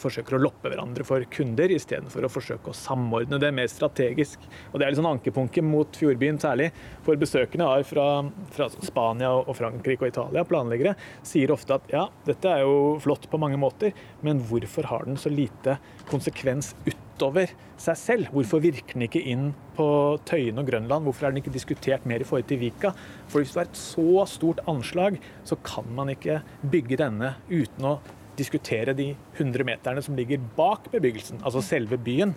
forsøker 0.00 0.36
å 0.36 0.40
loppe 0.40 0.70
hverandre 0.70 1.04
for 1.06 1.24
kunder, 1.32 1.72
istedenfor 1.74 2.26
å 2.26 2.32
forsøke 2.32 2.70
å 2.70 2.76
samordne 2.76 3.40
det 3.42 3.52
mer 3.54 3.70
strategisk. 3.70 4.42
Og 4.72 4.80
Det 4.80 4.86
er 4.86 4.98
sånn 4.98 5.10
ankepunktet 5.10 5.66
mot 5.66 5.98
Fjordbyen 5.98 6.40
særlig. 6.42 6.70
For 7.06 7.18
besøkende 7.20 7.68
har 7.68 7.86
fra, 7.88 8.06
fra, 8.54 8.68
Spania 8.86 9.32
og 9.36 9.54
Frankrike 9.58 10.06
og 10.06 10.12
Italia, 10.12 10.46
planleggere, 10.46 10.96
sier 11.26 11.54
ofte 11.54 11.78
at 11.78 11.90
ja, 11.92 12.06
dette 12.26 12.52
er 12.52 12.64
jo 12.66 12.96
flott 13.02 13.28
på 13.30 13.40
mange 13.42 13.58
måter, 13.60 13.96
men 14.26 14.42
hvorfor 14.46 14.88
har 14.92 15.08
den 15.08 15.18
så 15.20 15.32
lite 15.32 15.78
konsekvens 16.10 16.74
utover 16.86 17.50
seg 17.80 17.98
selv. 18.00 18.28
Hvorfor 18.32 18.62
virker 18.64 18.96
den 18.96 19.06
ikke 19.06 19.22
inn 19.32 19.48
på 19.76 19.86
Tøyen 20.28 20.60
og 20.60 20.68
Grønland? 20.68 21.06
Hvorfor 21.06 21.26
er 21.26 21.34
den 21.34 21.42
ikke 21.42 21.54
diskutert 21.54 22.06
mer 22.08 22.22
i 22.22 22.28
forhold 22.28 22.48
til 22.50 22.60
Vika? 22.60 22.92
For 23.30 23.42
hvis 23.42 23.54
det 23.56 23.62
er 23.62 23.70
et 23.70 23.80
så 23.80 24.26
stort 24.30 24.62
anslag, 24.70 25.18
så 25.44 25.58
kan 25.64 25.88
man 25.96 26.12
ikke 26.12 26.40
bygge 26.72 27.00
denne 27.02 27.34
uten 27.50 27.90
å 27.90 27.98
diskutere 28.38 28.94
de 28.96 29.10
100 29.36 29.66
meterne 29.66 30.02
som 30.04 30.16
ligger 30.18 30.42
bak 30.56 30.90
bebyggelsen, 30.92 31.42
altså 31.44 31.64
selve 31.64 31.98
byen. 31.98 32.34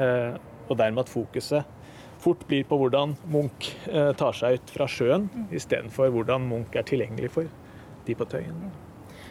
Eh, 0.00 0.34
og 0.70 0.78
dermed 0.78 1.04
at 1.04 1.12
fokuset 1.12 1.78
fort 2.20 2.44
blir 2.48 2.66
på 2.68 2.76
hvordan 2.78 3.16
Munch 3.32 3.72
eh, 3.88 4.12
tar 4.18 4.36
seg 4.36 4.58
ut 4.58 4.76
fra 4.76 4.86
sjøen, 4.90 5.26
istedenfor 5.56 6.12
hvordan 6.14 6.44
Munch 6.50 6.76
er 6.76 6.86
tilgjengelig 6.86 7.32
for 7.34 7.50
de 8.06 8.16
på 8.16 8.28
Tøyen. 8.28 8.70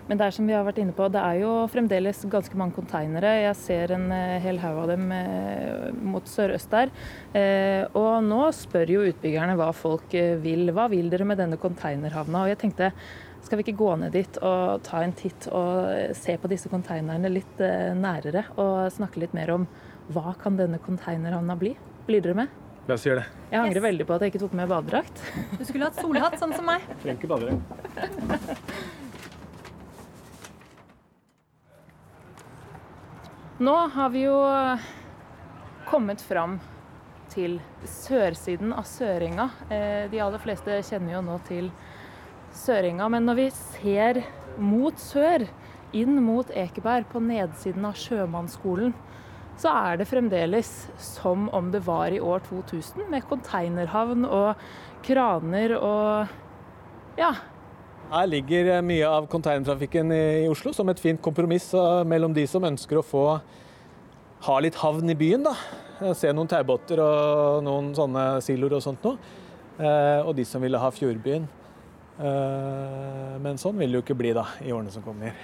Men 0.10 0.18
det 0.18 0.26
er 0.26 0.34
som 0.34 0.48
vi 0.50 0.56
har 0.56 0.64
vært 0.66 0.80
inne 0.82 0.94
på, 0.98 1.06
det 1.14 1.22
er 1.22 1.44
jo 1.44 1.52
fremdeles 1.70 2.24
ganske 2.32 2.58
mange 2.58 2.74
konteinere. 2.74 3.36
Jeg 3.44 3.58
ser 3.62 3.94
en 3.94 4.08
eh, 4.16 4.40
hel 4.42 4.58
haug 4.64 4.82
av 4.84 4.90
dem 4.90 5.06
mot 6.10 6.26
sørøst 6.26 6.74
der. 6.74 6.90
Og 7.94 8.26
nå 8.26 8.40
spør 8.58 8.96
jo 8.96 9.06
utbyggerne 9.12 9.54
hva 9.60 9.70
folk 9.78 10.16
vil. 10.42 10.74
Hva 10.74 10.88
vil 10.90 11.14
dere 11.14 11.30
med 11.30 11.38
denne 11.38 11.62
konteinerhavna? 11.62 12.42
Og 12.42 12.50
jeg 12.56 12.62
tenkte, 12.64 12.90
skal 13.46 13.60
vi 13.60 13.66
ikke 13.68 13.80
gå 13.80 13.92
ned 14.02 14.14
dit 14.14 14.40
og 14.46 14.82
ta 14.86 15.04
en 15.04 15.14
titt 15.18 15.48
og 15.56 16.14
se 16.18 16.36
på 16.38 16.50
disse 16.52 16.70
konteinerne 16.72 17.32
litt 17.32 17.62
nærere? 17.98 18.44
Og 18.60 18.90
snakke 18.94 19.22
litt 19.24 19.36
mer 19.38 19.54
om 19.56 19.68
hva 20.14 20.34
kan 20.42 20.58
denne 20.58 20.80
konteinerhavna 20.82 21.56
bli? 21.60 21.76
Blir 22.08 22.22
dere 22.26 22.38
med? 22.44 22.48
La 22.90 22.96
oss 22.98 23.04
gjøre 23.06 23.22
det. 23.22 23.28
Jeg 23.52 23.60
angrer 23.60 23.78
yes. 23.78 23.84
veldig 23.86 24.06
på 24.10 24.14
at 24.16 24.24
jeg 24.26 24.32
ikke 24.34 24.40
tok 24.42 24.56
med 24.58 24.72
badedrakt. 24.72 25.20
Du 25.60 25.66
skulle 25.68 25.86
hatt 25.86 26.00
solhatt, 26.02 26.40
sånn 26.42 26.56
som 26.58 26.66
meg. 26.66 26.82
Trenger 27.04 27.20
ikke 27.20 27.30
badedrakt. 27.30 27.62
Nå 33.60 33.76
har 33.94 34.10
vi 34.10 34.24
jo 34.24 34.40
kommet 35.86 36.22
fram 36.24 36.58
til 37.30 37.60
sørsiden 37.86 38.74
av 38.74 38.88
Sørenga. 38.90 39.50
Eh, 39.70 40.10
de 40.10 40.22
aller 40.24 40.42
fleste 40.42 40.80
kjenner 40.88 41.20
jo 41.20 41.22
nå 41.28 41.38
til 41.46 41.70
Sørenga, 42.56 43.10
men 43.12 43.28
når 43.28 43.38
vi 43.40 43.48
ser 43.54 44.22
mot 44.58 44.98
sør, 45.00 45.46
inn 45.96 46.20
mot 46.22 46.50
Ekeberg, 46.54 47.08
på 47.10 47.22
nedsiden 47.24 47.86
av 47.90 47.98
Sjømannsskolen, 47.98 48.94
så 49.60 49.74
er 49.92 50.00
det 50.00 50.08
fremdeles 50.08 50.70
som 51.04 51.50
om 51.56 51.72
det 51.74 51.84
var 51.88 52.14
i 52.16 52.22
år 52.24 52.44
2000, 52.48 53.10
med 53.12 53.26
konteinerhavn 53.28 54.26
og 54.26 54.62
kraner 55.04 55.76
og 55.78 57.20
ja, 57.20 57.34
her 58.10 58.26
ligger 58.26 58.72
eh, 58.74 58.82
mye 58.82 59.06
av 59.06 59.28
konteinertrafikken 59.30 60.10
i 60.16 60.48
Oslo 60.50 60.72
som 60.74 60.90
et 60.90 61.02
fint 61.02 61.22
kompromiss 61.22 61.68
eh, 61.78 62.02
mellom 62.10 62.34
de 62.34 62.46
som 62.50 62.64
ønsker 62.66 62.98
å 62.98 63.06
få 63.06 63.26
ha 64.48 64.56
litt 64.66 64.80
havn 64.82 65.14
i 65.14 65.18
byen. 65.18 65.46
da. 65.46 65.54
Eh, 66.00 66.16
se 66.18 66.32
noen 66.34 66.50
taubåter 66.50 67.04
og 67.04 67.62
noen 67.68 67.92
sånne 67.98 68.26
siloer 68.42 68.80
og 68.80 68.86
sånt 68.86 69.06
noe. 69.06 69.22
Og 69.80 70.34
de 70.36 70.44
som 70.44 70.60
ville 70.60 70.76
ha 70.82 70.90
Fjordbyen. 70.92 71.46
Men 72.20 73.60
sånn 73.62 73.78
vil 73.80 73.94
det 73.94 74.00
jo 74.00 74.04
ikke 74.04 74.18
bli 74.20 74.34
da, 74.36 74.44
i 74.60 74.74
årene 74.76 74.92
som 74.92 75.04
kommer, 75.06 75.38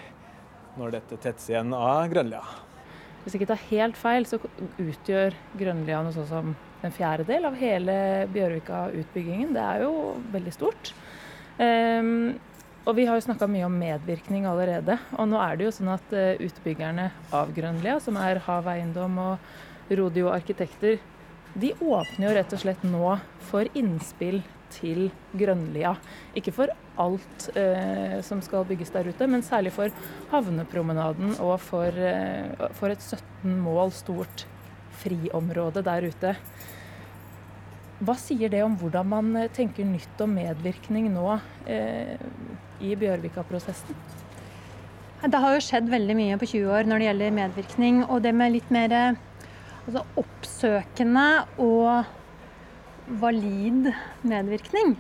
når 0.76 0.98
dette 0.98 1.20
tettes 1.24 1.48
igjen 1.48 1.72
av 1.78 2.10
Grønlia. 2.12 2.42
Hvis 3.26 3.34
jeg 3.34 3.42
ikke 3.42 3.54
tar 3.54 3.62
helt 3.72 3.98
feil, 3.98 4.28
så 4.30 4.38
utgjør 4.78 5.38
Grønlia 5.58 6.02
noe 6.06 6.14
sånn 6.14 6.28
som 6.30 6.52
en 6.86 6.94
fjerdedel 6.94 7.48
av 7.50 7.56
hele 7.58 7.96
Bjørvika-utbyggingen. 8.34 9.56
Det 9.56 9.64
er 9.64 9.86
jo 9.86 9.94
veldig 10.34 10.54
stort. 10.54 10.92
Um, 11.58 12.36
og 12.86 12.94
vi 13.00 13.08
har 13.10 13.18
jo 13.18 13.26
snakka 13.26 13.48
mye 13.50 13.66
om 13.66 13.80
medvirkning 13.82 14.46
allerede. 14.46 15.00
Og 15.18 15.30
nå 15.32 15.40
er 15.42 15.58
det 15.58 15.66
jo 15.66 15.74
sånn 15.74 15.90
at 15.96 16.14
uh, 16.14 16.36
utbyggerne 16.46 17.08
av 17.34 17.56
Grønlia, 17.56 17.98
som 18.04 18.20
er 18.22 18.44
Hav 18.46 18.70
Eiendom 18.70 19.18
og 19.24 19.90
Rodio 19.90 20.30
Arkitekter, 20.34 21.00
de 21.56 21.72
åpner 21.80 22.28
jo 22.28 22.36
rett 22.36 22.54
og 22.54 22.62
slett 22.62 22.86
nå 22.86 23.16
for 23.50 23.70
innspill 23.80 24.44
til 24.76 25.10
Grønlia. 25.38 25.96
Ikke 26.38 26.54
for 26.56 26.72
alt 27.02 27.50
eh, 27.58 28.20
som 28.26 28.42
skal 28.44 28.68
bygges 28.68 28.94
der 28.94 29.10
ute, 29.10 29.28
men 29.28 29.44
særlig 29.46 29.74
for 29.76 29.92
havnepromenaden 30.32 31.36
og 31.44 31.58
for, 31.64 31.92
eh, 31.92 32.70
for 32.78 32.94
et 32.94 33.04
17 33.04 33.58
mål 33.64 33.94
stort 33.96 34.46
friområde 35.02 35.84
der 35.86 36.08
ute. 36.08 36.36
Hva 38.06 38.16
sier 38.20 38.52
det 38.52 38.62
om 38.64 38.76
hvordan 38.80 39.08
man 39.08 39.32
tenker 39.56 39.88
nytt 39.88 40.20
om 40.24 40.36
medvirkning 40.36 41.08
nå 41.14 41.30
eh, 41.72 42.20
i 42.84 42.92
Bjørvika-prosessen? 43.00 44.04
Det 45.26 45.40
har 45.42 45.56
jo 45.56 45.64
skjedd 45.64 45.88
veldig 45.90 46.16
mye 46.18 46.36
på 46.38 46.48
20 46.52 46.74
år 46.76 46.90
når 46.90 47.02
det 47.02 47.08
gjelder 47.08 47.38
medvirkning. 47.40 48.04
Og 48.12 48.20
det 48.22 48.36
med 48.36 48.52
litt 48.54 48.68
mer 48.74 48.94
altså 49.86 50.04
oppsøkende 50.20 51.26
og 51.62 52.06
valid 53.08 53.92
medvirkning. 54.26 54.96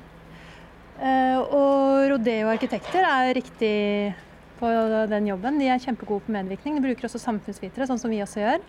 Eh, 0.95 1.39
og 1.41 2.05
Rodeo 2.13 2.51
Arkitekter 2.53 3.03
er 3.03 3.33
riktig 3.35 4.15
på 4.59 4.69
den 5.11 5.31
jobben. 5.31 5.59
De 5.59 5.69
er 5.69 5.81
kjempegode 5.83 6.25
på 6.27 6.35
medvirkning. 6.35 6.77
De 6.77 6.85
bruker 6.85 7.09
også 7.09 7.21
samfunnsvitere, 7.21 7.87
sånn 7.89 7.99
som 8.01 8.13
vi 8.13 8.21
også 8.23 8.43
gjør. 8.43 8.61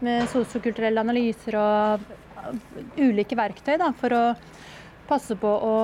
Med 0.00 0.24
sosiokulturelle 0.32 1.02
analyser 1.02 1.58
og 1.60 2.08
ulike 2.98 3.36
verktøy 3.36 3.76
da, 3.78 3.90
for 4.00 4.16
å 4.16 4.24
passe 5.10 5.36
på 5.38 5.50
å 5.50 5.76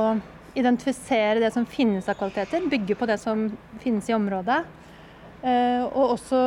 identifisere 0.56 1.42
det 1.42 1.52
som 1.52 1.66
finnes 1.68 2.09
av 2.09 2.16
kvaliteter, 2.16 2.64
bygge 2.70 2.96
på 2.96 3.09
det 3.11 3.18
som 3.20 3.46
finnes 3.82 4.09
i 4.09 4.16
området. 4.16 4.62
Eh, 5.44 5.85
og 5.85 6.16
også 6.16 6.40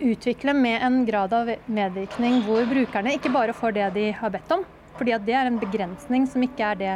utvikle 0.00 0.54
med 0.56 0.80
en 0.80 1.02
grad 1.04 1.34
av 1.36 1.50
medvirkning 1.68 2.40
hvor 2.46 2.64
brukerne 2.64 3.18
ikke 3.18 3.32
bare 3.34 3.52
får 3.52 3.76
det 3.76 3.88
de 3.98 4.06
har 4.16 4.32
bedt 4.32 4.54
om. 4.56 4.64
Fordi 5.00 5.16
det 5.24 5.36
er 5.36 5.48
en 5.48 5.60
begrensning 5.60 6.26
som 6.28 6.44
ikke 6.44 6.72
er 6.74 6.80
det 6.80 6.94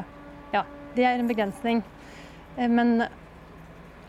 Ja, 0.53 0.65
det 0.95 1.07
er 1.09 1.19
en 1.19 1.31
begrensning. 1.31 1.81
Eh, 2.59 2.69
men 2.69 3.07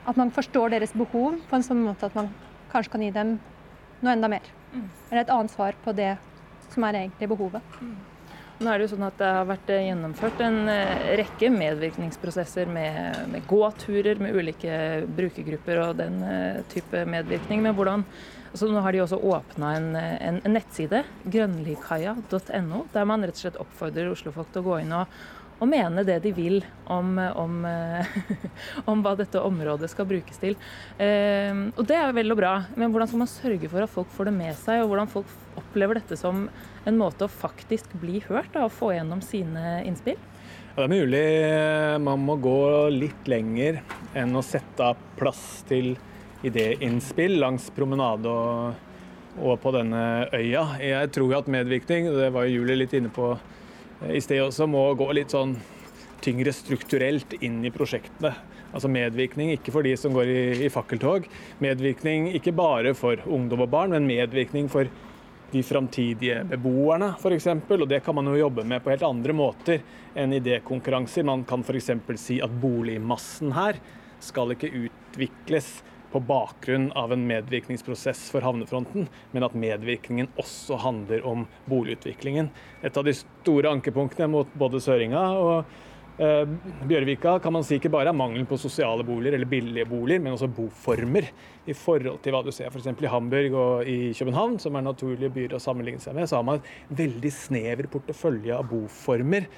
at 0.06 0.18
man 0.20 0.34
forstår 0.36 0.76
deres 0.76 0.94
behov 0.94 1.40
på 1.48 1.58
en 1.58 1.64
sånn 1.66 1.86
måte 1.86 2.10
at 2.10 2.18
man 2.18 2.28
kanskje 2.74 2.92
kan 2.92 3.06
gi 3.06 3.14
dem 3.16 3.38
noe 4.04 4.12
enda 4.12 4.30
mer. 4.30 4.44
Mm. 4.74 4.90
Eller 5.08 5.22
et 5.24 5.32
annet 5.34 5.54
svar 5.56 5.80
på 5.86 5.96
det 5.96 6.12
som 6.74 6.84
er 6.84 7.00
egentlig 7.06 7.32
behovet. 7.32 7.80
Mm. 7.80 7.96
Nå 8.56 8.72
er 8.72 8.78
Det 8.78 8.86
jo 8.86 8.92
sånn 8.94 9.08
at 9.08 9.18
det 9.20 9.32
har 9.38 9.48
vært 9.48 9.72
eh, 9.72 9.88
gjennomført 9.88 10.44
en 10.44 10.60
eh, 10.72 11.10
rekke 11.22 11.50
medvirkningsprosesser 11.56 12.70
med, 12.72 13.24
med 13.32 13.48
gåturer 13.48 14.20
med 14.20 14.36
ulike 14.36 14.78
brukergrupper 15.18 15.82
og 15.88 15.98
den 16.04 16.20
type 16.72 17.08
medvirkning. 17.16 17.64
Men 17.64 17.80
hvordan, 17.80 18.04
altså 18.56 18.72
nå 18.72 18.82
har 18.86 18.96
de 18.96 19.02
også 19.04 19.20
åpna 19.20 19.72
en, 19.76 19.88
en, 20.00 20.38
nettside, 20.48 21.04
grønlikaia.no, 21.28 22.86
der 22.94 23.08
man 23.08 23.26
rett 23.26 23.36
og 23.36 23.42
slett 23.44 23.60
oppfordrer 23.60 24.14
oslofolk 24.14 24.54
til 24.54 24.64
å 24.64 24.70
gå 24.70 24.78
inn 24.86 24.94
og, 24.96 25.18
og 25.56 25.70
mene 25.72 26.04
det 26.08 26.18
de 26.24 26.32
vil 26.36 26.58
om, 26.92 27.18
om, 27.20 27.58
om, 28.92 29.04
hva 29.04 29.14
dette 29.20 29.44
området 29.44 29.88
skal 29.92 30.08
brukes 30.08 30.40
til. 30.42 30.58
Og 31.00 31.84
det 31.88 31.96
er 31.96 32.16
vel 32.16 32.36
og 32.36 32.40
bra, 32.42 32.54
men 32.76 32.92
hvordan 32.92 33.12
skal 33.12 33.22
man 33.24 33.32
sørge 33.32 33.72
for 33.72 33.86
at 33.86 33.94
folk 33.94 34.12
får 34.16 34.30
det 34.30 34.36
med 34.36 34.58
seg, 34.60 34.84
og 34.84 34.92
hvordan 34.92 35.12
folk 35.14 35.32
opplever 35.60 36.02
dette 36.02 36.20
som 36.20 36.50
en 36.84 37.00
måte 37.00 37.28
å 37.28 37.32
faktisk 37.32 37.96
bli 38.02 38.20
hørt 38.28 38.52
da, 38.52 38.66
og 38.68 38.76
få 38.76 38.92
gjennom 38.98 39.24
sine 39.24 39.78
innspill? 39.88 40.20
Ja, 40.76 40.84
det 40.84 40.90
er 40.90 41.06
mulig 41.08 41.24
man 42.04 42.28
må 42.28 42.36
gå 42.44 42.60
litt 42.92 43.32
lenger 43.32 43.80
enn 44.16 44.36
å 44.36 44.44
sette 44.44 44.92
av 44.92 45.00
plass 45.16 45.64
til 45.72 45.94
idéinnspill 46.44 47.40
langs 47.40 47.70
promenade 47.76 48.32
og, 48.32 48.74
og 49.40 49.60
på 49.64 49.72
denne 49.76 50.02
øya. 50.36 50.66
Jeg 50.82 51.12
tror 51.16 51.38
at 51.40 51.52
medvirkning, 51.52 52.12
det 52.16 52.32
var 52.36 52.50
Julie 52.50 52.80
litt 52.82 52.96
inne 52.98 53.14
på 53.14 53.36
i 54.12 54.20
sted 54.22 54.44
også, 54.44 54.68
må 54.68 54.90
gå 55.00 55.08
litt 55.16 55.32
sånn 55.34 55.56
tyngre 56.26 56.52
strukturelt 56.56 57.38
inn 57.44 57.62
i 57.66 57.72
prosjektene. 57.74 58.34
Altså 58.76 58.90
medvirkning 58.92 59.54
ikke 59.54 59.72
for 59.72 59.88
de 59.88 59.94
som 60.00 60.14
går 60.16 60.30
i, 60.32 60.44
i 60.66 60.72
fakkeltog. 60.74 61.28
Medvirkning 61.64 62.32
ikke 62.36 62.54
bare 62.56 62.96
for 62.98 63.22
ungdom 63.24 63.64
og 63.64 63.72
barn, 63.72 63.96
men 63.96 64.10
medvirkning 64.10 64.68
for 64.72 64.90
de 65.54 65.62
framtidige 65.64 66.42
beboerne 66.50 67.14
f.eks. 67.16 67.48
Og 67.70 67.88
det 67.88 68.02
kan 68.04 68.18
man 68.18 68.28
jo 68.32 68.40
jobbe 68.40 68.66
med 68.68 68.84
på 68.84 68.92
helt 68.92 69.06
andre 69.08 69.36
måter 69.38 69.84
enn 70.18 70.36
idékonkurranser. 70.36 71.28
Man 71.28 71.46
kan 71.48 71.64
f.eks. 71.64 71.94
si 72.20 72.42
at 72.44 72.60
boligmassen 72.62 73.54
her 73.56 73.80
skal 74.24 74.56
ikke 74.56 74.74
utvikles 74.86 75.78
på 76.16 76.22
bakgrunn 76.24 76.92
av 76.96 77.12
en 77.12 77.26
medvirkningsprosess 77.28 78.30
for 78.32 78.46
havnefronten, 78.46 79.10
men 79.36 79.44
at 79.44 79.58
medvirkningen 79.60 80.30
også 80.40 80.78
handler 80.80 81.26
om 81.28 81.44
boligutviklingen. 81.68 82.48
Et 82.88 82.96
av 82.96 83.04
de 83.04 83.12
store 83.18 83.74
ankepunktene 83.76 84.30
mot 84.32 84.54
både 84.56 84.80
Søringa 84.84 85.26
og 85.36 85.74
eh, 86.24 86.46
Bjørvika 86.88 87.36
kan 87.44 87.58
man 87.58 87.68
si 87.68 87.76
ikke 87.76 87.92
bare 87.92 88.14
er 88.14 88.16
mangelen 88.16 88.48
på 88.48 88.60
sosiale 88.62 89.04
boliger 89.04 89.36
eller 89.36 89.52
billige 89.52 89.90
boliger, 89.92 90.24
men 90.24 90.38
også 90.38 90.48
boformer. 90.56 91.28
I 91.68 91.76
forhold 91.76 92.22
til 92.24 92.38
hva 92.38 92.46
du 92.46 92.54
ser 92.56 92.72
f.eks. 92.72 92.88
i 92.96 93.12
Hamburg 93.12 93.60
og 93.60 93.92
i 93.92 94.14
København, 94.16 94.56
som 94.64 94.80
er 94.80 94.88
naturlige 94.88 95.34
byer 95.36 95.58
å 95.58 95.64
sammenligne 95.64 96.00
seg 96.00 96.16
med, 96.16 96.32
så 96.32 96.40
har 96.40 96.48
man 96.48 96.64
en 96.64 97.02
veldig 97.04 97.34
snever 97.44 97.92
portefølje 97.92 98.56
av 98.56 98.72
boformer 98.72 99.52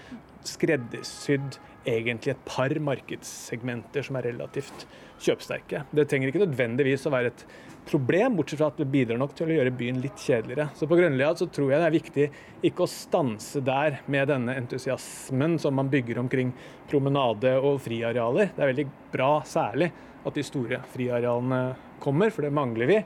skreddersydd 0.47 1.57
egentlig 1.87 2.33
et 2.33 2.47
par 2.47 2.73
markedssegmenter 2.83 4.05
som 4.05 4.17
er 4.19 4.31
relativt 4.31 4.87
kjøpsterke. 5.23 5.83
Det 5.91 6.05
trenger 6.09 6.31
ikke 6.31 6.43
nødvendigvis 6.45 7.07
å 7.07 7.13
være 7.13 7.31
et 7.33 7.43
problem, 7.87 8.35
bortsett 8.37 8.59
fra 8.59 8.69
at 8.71 8.79
det 8.81 8.89
bidrar 8.91 9.19
nok 9.21 9.33
til 9.37 9.49
å 9.49 9.57
gjøre 9.57 9.73
byen 9.79 10.01
litt 10.03 10.19
kjedeligere. 10.19 10.67
Så 10.75 10.89
på 10.89 10.97
Grønlia 10.99 11.29
så 11.37 11.47
tror 11.51 11.71
jeg 11.71 11.81
det 11.81 11.87
er 11.87 11.95
viktig 11.95 12.27
ikke 12.69 12.85
å 12.85 12.91
stanse 12.91 13.61
der 13.65 14.01
med 14.11 14.27
denne 14.31 14.57
entusiasmen 14.59 15.57
som 15.61 15.77
man 15.79 15.91
bygger 15.93 16.19
omkring 16.23 16.53
promenade 16.91 17.55
og 17.61 17.79
friarealer. 17.85 18.51
Det 18.55 18.63
er 18.63 18.73
veldig 18.73 18.87
bra 19.13 19.31
særlig 19.47 19.91
at 20.27 20.35
de 20.35 20.43
store 20.43 20.81
friarealene 20.91 21.61
kommer, 22.03 22.31
for 22.33 22.45
det 22.45 22.53
mangler 22.55 22.91
vi 22.91 22.97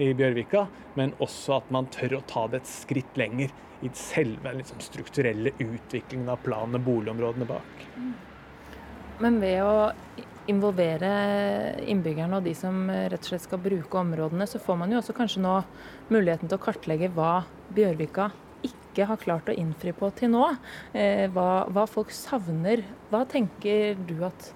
i 0.00 0.12
Bjørvika. 0.16 0.66
Men 0.98 1.14
også 1.22 1.60
at 1.60 1.74
man 1.74 1.90
tør 1.92 2.18
å 2.18 2.24
ta 2.28 2.46
det 2.50 2.62
et 2.62 2.72
skritt 2.72 3.20
lenger 3.20 3.52
i 3.84 3.90
selve 3.96 4.52
liksom, 4.58 4.80
strukturelle 4.84 5.54
utviklingen 5.58 6.28
av 6.32 6.42
planene 6.44 6.80
boligområdene 6.84 7.48
bak. 7.48 7.86
Men 9.20 9.36
ved 9.40 9.60
å 9.64 9.90
involvere 10.48 11.10
innbyggerne 11.84 12.38
og 12.38 12.46
de 12.46 12.54
som 12.56 12.86
rett 12.88 13.20
og 13.20 13.28
slett 13.28 13.44
skal 13.44 13.60
bruke 13.62 13.98
områdene, 14.00 14.46
så 14.48 14.60
får 14.62 14.78
man 14.80 14.92
jo 14.94 15.00
også 15.00 15.16
kanskje 15.16 15.42
nå 15.44 15.56
muligheten 16.08 16.48
til 16.48 16.56
å 16.56 16.62
kartlegge 16.62 17.10
hva 17.14 17.42
Bjørvika 17.74 18.30
ikke 18.66 19.06
har 19.08 19.20
klart 19.20 19.50
å 19.50 19.56
innfri 19.56 19.92
på 19.96 20.10
til 20.16 20.32
nå. 20.34 20.46
Eh, 20.92 21.26
hva, 21.32 21.66
hva 21.70 21.86
folk 21.88 22.10
savner. 22.14 22.82
Hva 23.10 23.24
tenker 23.28 23.98
du 24.08 24.18
at 24.26 24.50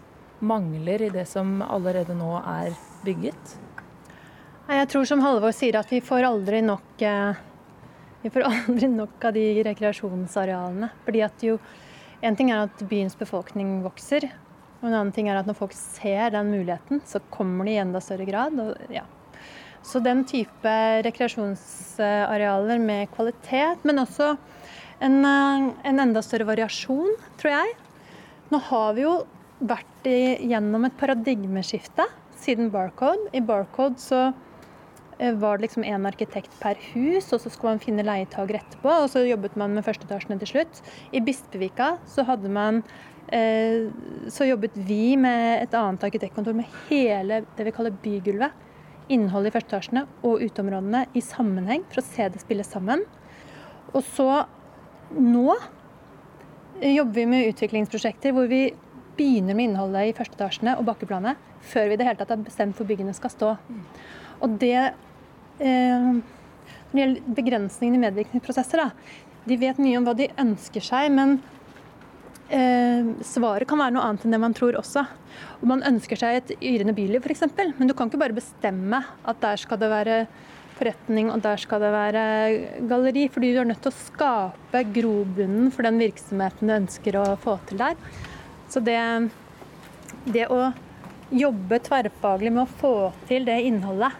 mangler 0.45 1.07
i 1.07 1.13
det 1.15 1.27
som 1.31 1.61
allerede 1.65 2.17
nå 2.19 2.35
er 2.41 2.75
bygget? 3.05 3.57
Jeg 4.65 4.89
tror 4.91 5.09
som 5.09 5.23
Halvor 5.25 5.53
sier 5.55 5.77
at 5.77 5.91
vi 5.93 6.01
får 6.05 6.27
aldri 6.27 6.63
nok 6.65 7.03
eh, 7.05 7.43
vi 8.25 8.33
får 8.33 8.47
aldri 8.53 8.89
nok 8.89 9.25
av 9.29 9.37
de 9.37 9.49
rekreasjonsarealene. 9.71 10.93
Fordi 11.07 11.27
at 11.27 11.51
jo, 11.51 11.59
En 12.25 12.33
ting 12.39 12.49
er 12.49 12.63
at 12.65 12.81
byens 12.89 13.13
befolkning 13.21 13.83
vokser, 13.85 14.25
og 14.85 14.91
en 14.91 14.99
annen 14.99 15.15
ting 15.17 15.31
er 15.33 15.39
at 15.41 15.47
når 15.49 15.57
folk 15.57 15.73
ser 15.73 16.35
den 16.35 16.51
muligheten, 16.53 17.01
så 17.09 17.23
kommer 17.33 17.65
de 17.65 17.73
i 17.73 17.81
enda 17.81 18.03
større 18.05 18.27
grad. 18.29 18.59
Og, 18.61 18.75
ja. 18.93 19.07
Så 19.85 20.03
den 20.05 20.27
type 20.29 20.73
rekreasjonsarealer 21.07 22.83
med 22.85 23.09
kvalitet, 23.17 23.81
men 23.89 24.03
også 24.03 24.35
en, 25.01 25.25
eh, 25.25 25.71
en, 25.89 26.03
enda 26.05 26.21
større 26.21 26.51
variasjon, 26.51 27.17
tror 27.41 27.55
jeg. 27.57 27.73
Nå 28.53 28.61
har 28.69 28.93
vi 28.93 29.07
jo 29.07 29.15
vært 29.65 30.05
gjennom 30.05 30.85
et 30.85 31.01
paradigmeskifte 31.01 32.05
siden 32.37 32.69
Barcode. 32.69 33.31
I 33.33 33.41
Barcode 33.41 33.97
så 34.05 34.35
eh, 35.17 35.33
var 35.33 35.57
det 35.57 35.71
liksom 35.71 35.89
én 35.89 36.05
arkitekt 36.05 36.53
per 36.61 36.77
hus, 36.93 37.33
og 37.33 37.41
så 37.41 37.49
skulle 37.49 37.79
man 37.79 37.85
finne 37.87 38.05
leietager 38.05 38.61
etterpå. 38.61 38.93
Og 39.01 39.09
så 39.17 39.25
jobbet 39.25 39.57
man 39.57 39.73
med 39.73 39.89
førsteetasjene 39.89 40.37
til 40.45 40.53
slutt. 40.59 40.85
I 41.17 41.25
Bispevika 41.25 41.95
så 42.05 42.29
hadde 42.29 42.53
man 42.53 42.85
så 43.35 44.47
jobbet 44.47 44.77
vi 44.87 45.17
med 45.19 45.65
et 45.65 45.73
annet 45.75 46.05
arkitektkontor 46.07 46.55
med 46.55 46.71
hele 46.87 47.41
det 47.57 47.67
vi 47.67 47.73
kaller 47.75 47.97
bygulvet. 48.05 48.53
Innholdet 49.13 49.51
i 49.51 49.55
førsteetasjene 49.57 50.05
og 50.25 50.45
uteområdene 50.45 51.01
i 51.19 51.23
sammenheng 51.25 51.83
for 51.91 52.01
å 52.01 52.07
se 52.07 52.29
det 52.31 52.43
spille 52.45 52.65
sammen. 52.67 53.03
Og 53.93 54.05
så 54.07 54.29
nå 55.19 55.57
jobber 56.81 57.15
vi 57.15 57.27
med 57.31 57.51
utviklingsprosjekter 57.53 58.35
hvor 58.35 58.49
vi 58.51 58.69
begynner 59.19 59.55
med 59.55 59.71
innholdet 59.71 60.11
i 60.11 60.15
førsteetasjene 60.17 60.77
og 60.79 60.87
bakkeplanet 60.89 61.41
før 61.65 61.91
vi 61.91 61.97
i 61.97 62.01
det 62.01 62.07
hele 62.09 62.19
tatt 62.21 62.33
har 62.35 62.43
bestemt 62.43 62.79
hvor 62.79 62.89
byggene 62.89 63.15
skal 63.17 63.33
stå. 63.33 63.53
Og 64.43 64.57
det 64.61 64.79
eh, 65.63 66.09
Når 66.15 66.95
det 66.95 67.03
gjelder 67.03 67.37
begrensningene 67.37 67.99
i 67.99 68.03
medvirkningsprosesser, 68.05 68.81
da, 68.81 68.91
de 69.45 69.57
vet 69.61 69.81
mye 69.83 69.99
om 69.99 70.05
hva 70.07 70.15
de 70.17 70.29
ønsker 70.41 70.85
seg, 70.85 71.11
men 71.13 71.41
eh, 72.53 73.13
svaret 73.25 73.69
kan 73.69 73.81
være 73.81 73.95
noe 73.97 74.07
annet 74.09 74.25
enn 74.27 74.35
det 74.35 74.41
man 74.43 74.57
tror 74.57 74.79
også. 74.81 75.05
Og 75.61 75.69
man 75.71 75.85
ønsker 75.87 76.19
seg 76.21 76.41
et 76.41 76.53
yrende 76.61 76.95
byliv 76.97 77.25
f.eks., 77.25 77.47
men 77.79 77.89
du 77.89 77.95
kan 77.97 78.11
ikke 78.11 78.21
bare 78.21 78.37
bestemme 78.37 79.01
at 79.25 79.41
der 79.45 79.61
skal 79.61 79.81
det 79.81 79.91
være 79.93 80.19
forretning 80.75 81.31
og 81.31 81.43
der 81.45 81.61
skal 81.63 81.83
det 81.83 81.93
være 81.95 82.25
galleri. 82.91 83.29
Fordi 83.33 83.53
du 83.55 83.63
er 83.63 83.71
nødt 83.71 83.83
til 83.85 83.93
å 83.93 84.01
skape 84.01 84.85
grobunnen 84.95 85.71
for 85.75 85.87
den 85.87 86.01
virksomheten 86.03 86.71
du 86.71 86.77
ønsker 86.81 87.21
å 87.21 87.27
få 87.41 87.59
til 87.69 87.81
der. 87.85 87.99
Så 88.73 88.83
det, 88.85 88.99
det 90.27 90.49
å 90.51 90.73
jobbe 91.35 91.81
tverrfaglig 91.83 92.53
med 92.53 92.65
å 92.65 92.79
få 92.81 92.95
til 93.29 93.47
det 93.49 93.61
innholdet, 93.69 94.13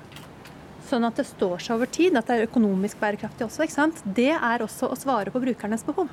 sånn 0.89 1.07
at 1.09 1.19
det 1.19 1.27
står 1.27 1.63
seg 1.65 1.79
over 1.79 1.91
tid, 1.91 2.17
at 2.17 2.29
det 2.29 2.37
er 2.37 2.49
økonomisk 2.49 2.99
bærekraftig 3.01 3.47
også, 3.47 3.89
det 4.05 4.33
er 4.35 4.65
også 4.65 4.91
å 4.93 4.99
svare 4.99 5.33
på 5.33 5.43
brukernes 5.43 5.85
behov 5.87 6.13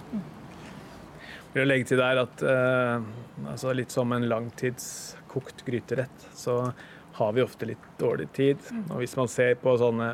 vil 1.54 1.68
legge 1.68 1.92
til 1.92 2.02
der 2.02 2.22
at 2.24 2.44
eh, 2.48 3.06
altså 3.52 3.76
litt 3.76 3.94
som 3.94 4.12
en 4.16 4.28
langtidskokt 4.32 5.66
gryterett, 5.68 6.28
så 6.38 6.62
har 7.18 7.34
vi 7.36 7.44
ofte 7.44 7.68
litt 7.68 7.88
dårlig 8.00 8.30
tid. 8.34 8.62
Og 8.90 9.02
hvis 9.02 9.18
man 9.20 9.30
ser 9.32 9.58
på 9.62 9.74
sånne 9.80 10.14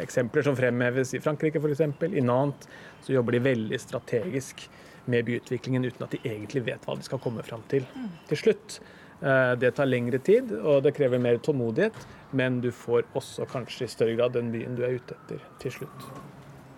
eksempler 0.00 0.46
som 0.46 0.56
fremheves 0.56 1.14
i 1.16 1.22
Frankrike 1.22 1.60
f.eks., 1.60 1.82
i 2.08 2.22
Nantes, 2.24 2.70
så 3.02 3.16
jobber 3.16 3.36
de 3.36 3.42
veldig 3.48 3.80
strategisk 3.82 4.68
med 5.08 5.26
byutviklingen 5.26 5.84
uten 5.88 6.04
at 6.04 6.14
de 6.14 6.22
egentlig 6.22 6.64
vet 6.68 6.86
hva 6.86 6.96
de 6.98 7.06
skal 7.06 7.20
komme 7.22 7.42
fram 7.46 7.64
til 7.72 7.86
til 8.28 8.42
slutt. 8.42 8.80
Eh, 9.20 9.52
det 9.58 9.74
tar 9.74 9.90
lengre 9.90 10.20
tid, 10.22 10.52
og 10.60 10.82
det 10.86 10.94
krever 10.96 11.22
mer 11.22 11.40
tålmodighet, 11.42 11.96
men 12.38 12.60
du 12.62 12.70
får 12.70 13.08
også 13.18 13.48
kanskje 13.50 13.86
i 13.88 13.94
større 13.94 14.18
grad 14.18 14.36
den 14.38 14.52
byen 14.54 14.78
du 14.78 14.84
er 14.86 14.98
ute 15.00 15.16
etter 15.16 15.42
til 15.62 15.80
slutt. 15.80 16.10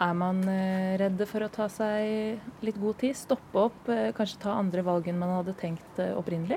Er 0.00 0.14
man 0.16 0.38
eh, 0.48 0.96
redde 0.96 1.26
for 1.28 1.44
å 1.44 1.50
ta 1.52 1.66
seg 1.68 2.64
litt 2.64 2.78
god 2.80 2.96
tid? 3.02 3.16
Stoppe 3.18 3.66
opp, 3.66 3.88
eh, 3.92 4.14
kanskje 4.16 4.40
ta 4.46 4.54
andre 4.56 4.84
valg 4.86 5.10
enn 5.10 5.18
man 5.20 5.34
hadde 5.34 5.52
tenkt 5.60 6.00
eh, 6.00 6.14
opprinnelig? 6.16 6.56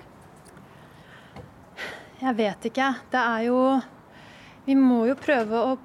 Jeg 2.21 2.37
vet 2.39 2.69
ikke. 2.69 2.87
Det 3.11 3.19
er 3.19 3.49
jo 3.49 3.59
Vi 4.63 4.77
må 4.79 5.01
jo 5.09 5.17
prøve 5.19 5.59
å 5.59 5.75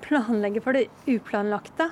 planlegge 0.00 0.62
for 0.64 0.72
det 0.72 0.86
uplanlagte. 1.12 1.90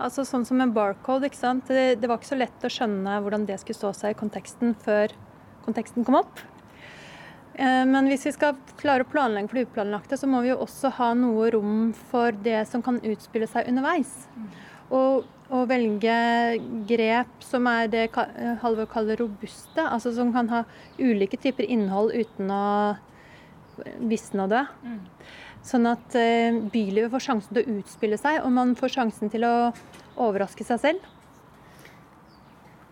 Altså 0.00 0.24
Sånn 0.24 0.46
som 0.48 0.64
en 0.64 0.72
barcode. 0.72 1.28
ikke 1.28 1.42
sant? 1.42 1.68
Det, 1.68 2.00
det 2.00 2.08
var 2.08 2.16
ikke 2.16 2.32
så 2.32 2.40
lett 2.40 2.64
å 2.64 2.72
skjønne 2.72 3.20
hvordan 3.20 3.44
det 3.44 3.60
skulle 3.60 3.76
stå 3.76 3.92
seg 4.00 4.14
i 4.14 4.20
konteksten 4.22 4.72
før 4.80 5.12
konteksten 5.68 6.08
kom 6.08 6.22
opp. 6.22 6.40
Eh, 7.56 7.84
men 7.88 8.10
hvis 8.10 8.26
vi 8.28 8.34
skal 8.36 8.58
klare 8.76 9.06
å 9.06 9.08
planlegge 9.08 9.48
for 9.48 9.58
det 9.58 9.68
uplanlagte, 9.70 10.18
så 10.20 10.28
må 10.28 10.42
vi 10.44 10.50
jo 10.52 10.60
også 10.64 10.92
ha 10.98 11.12
noe 11.16 11.48
rom 11.54 11.88
for 12.10 12.36
det 12.44 12.66
som 12.68 12.84
kan 12.84 13.00
utspille 13.00 13.48
seg 13.48 13.70
underveis. 13.70 14.12
Og, 14.92 15.24
og 15.48 15.64
velge 15.70 16.18
grep 16.86 17.42
som 17.42 17.66
er 17.70 17.88
det 17.90 18.04
Halvor 18.62 18.86
kaller 18.92 19.18
robuste, 19.22 19.82
altså 19.82 20.12
som 20.14 20.34
kan 20.36 20.52
ha 20.52 20.62
ulike 21.00 21.40
typer 21.40 21.66
innhold 21.66 22.12
uten 22.14 22.52
å 22.52 22.66
visne 24.04 24.46
og 24.46 24.52
dø. 24.52 24.62
Sånn 25.66 25.88
at 25.90 26.14
uh, 26.14 26.60
bylivet 26.70 27.10
får 27.10 27.24
sjansen 27.24 27.56
til 27.56 27.64
å 27.64 27.80
utspille 27.80 28.18
seg, 28.20 28.38
og 28.44 28.52
man 28.54 28.76
får 28.78 28.94
sjansen 28.94 29.32
til 29.32 29.42
å 29.48 29.54
overraske 30.22 30.64
seg 30.64 30.78
selv. 30.84 31.10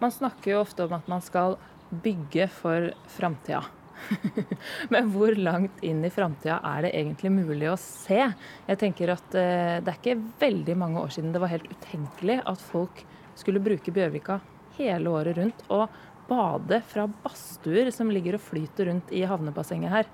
Man 0.03 0.13
snakker 0.13 0.57
jo 0.57 0.65
ofte 0.65 0.89
om 0.89 0.97
at 0.97 1.07
man 1.09 1.23
skal 1.25 1.55
bygge 2.03 2.49
for 2.51 2.91
framtida. 3.15 3.63
Men 4.93 5.11
hvor 5.15 5.35
langt 5.39 5.83
inn 5.85 6.05
i 6.05 6.13
framtida 6.13 6.61
er 6.65 6.87
det 6.87 6.95
egentlig 6.99 7.33
mulig 7.35 7.69
å 7.73 7.77
se? 7.81 8.21
Jeg 8.69 8.81
tenker 8.81 9.15
at 9.15 9.37
eh, 9.39 9.81
Det 9.85 9.93
er 9.93 10.01
ikke 10.01 10.17
veldig 10.43 10.77
mange 10.81 11.03
år 11.03 11.15
siden 11.15 11.35
det 11.35 11.43
var 11.43 11.53
helt 11.53 11.71
utenkelig 11.71 12.41
at 12.51 12.65
folk 12.73 13.05
skulle 13.39 13.63
bruke 13.63 13.95
Bjørvika 13.95 14.39
hele 14.79 15.11
året 15.11 15.39
rundt 15.39 15.65
og 15.75 15.89
bade 16.29 16.81
fra 16.89 17.07
badstuer 17.07 17.91
som 17.95 18.11
ligger 18.13 18.39
og 18.39 18.45
flyter 18.47 18.89
rundt 18.89 19.13
i 19.13 19.25
havnebassenget 19.29 19.93
her. 19.93 20.09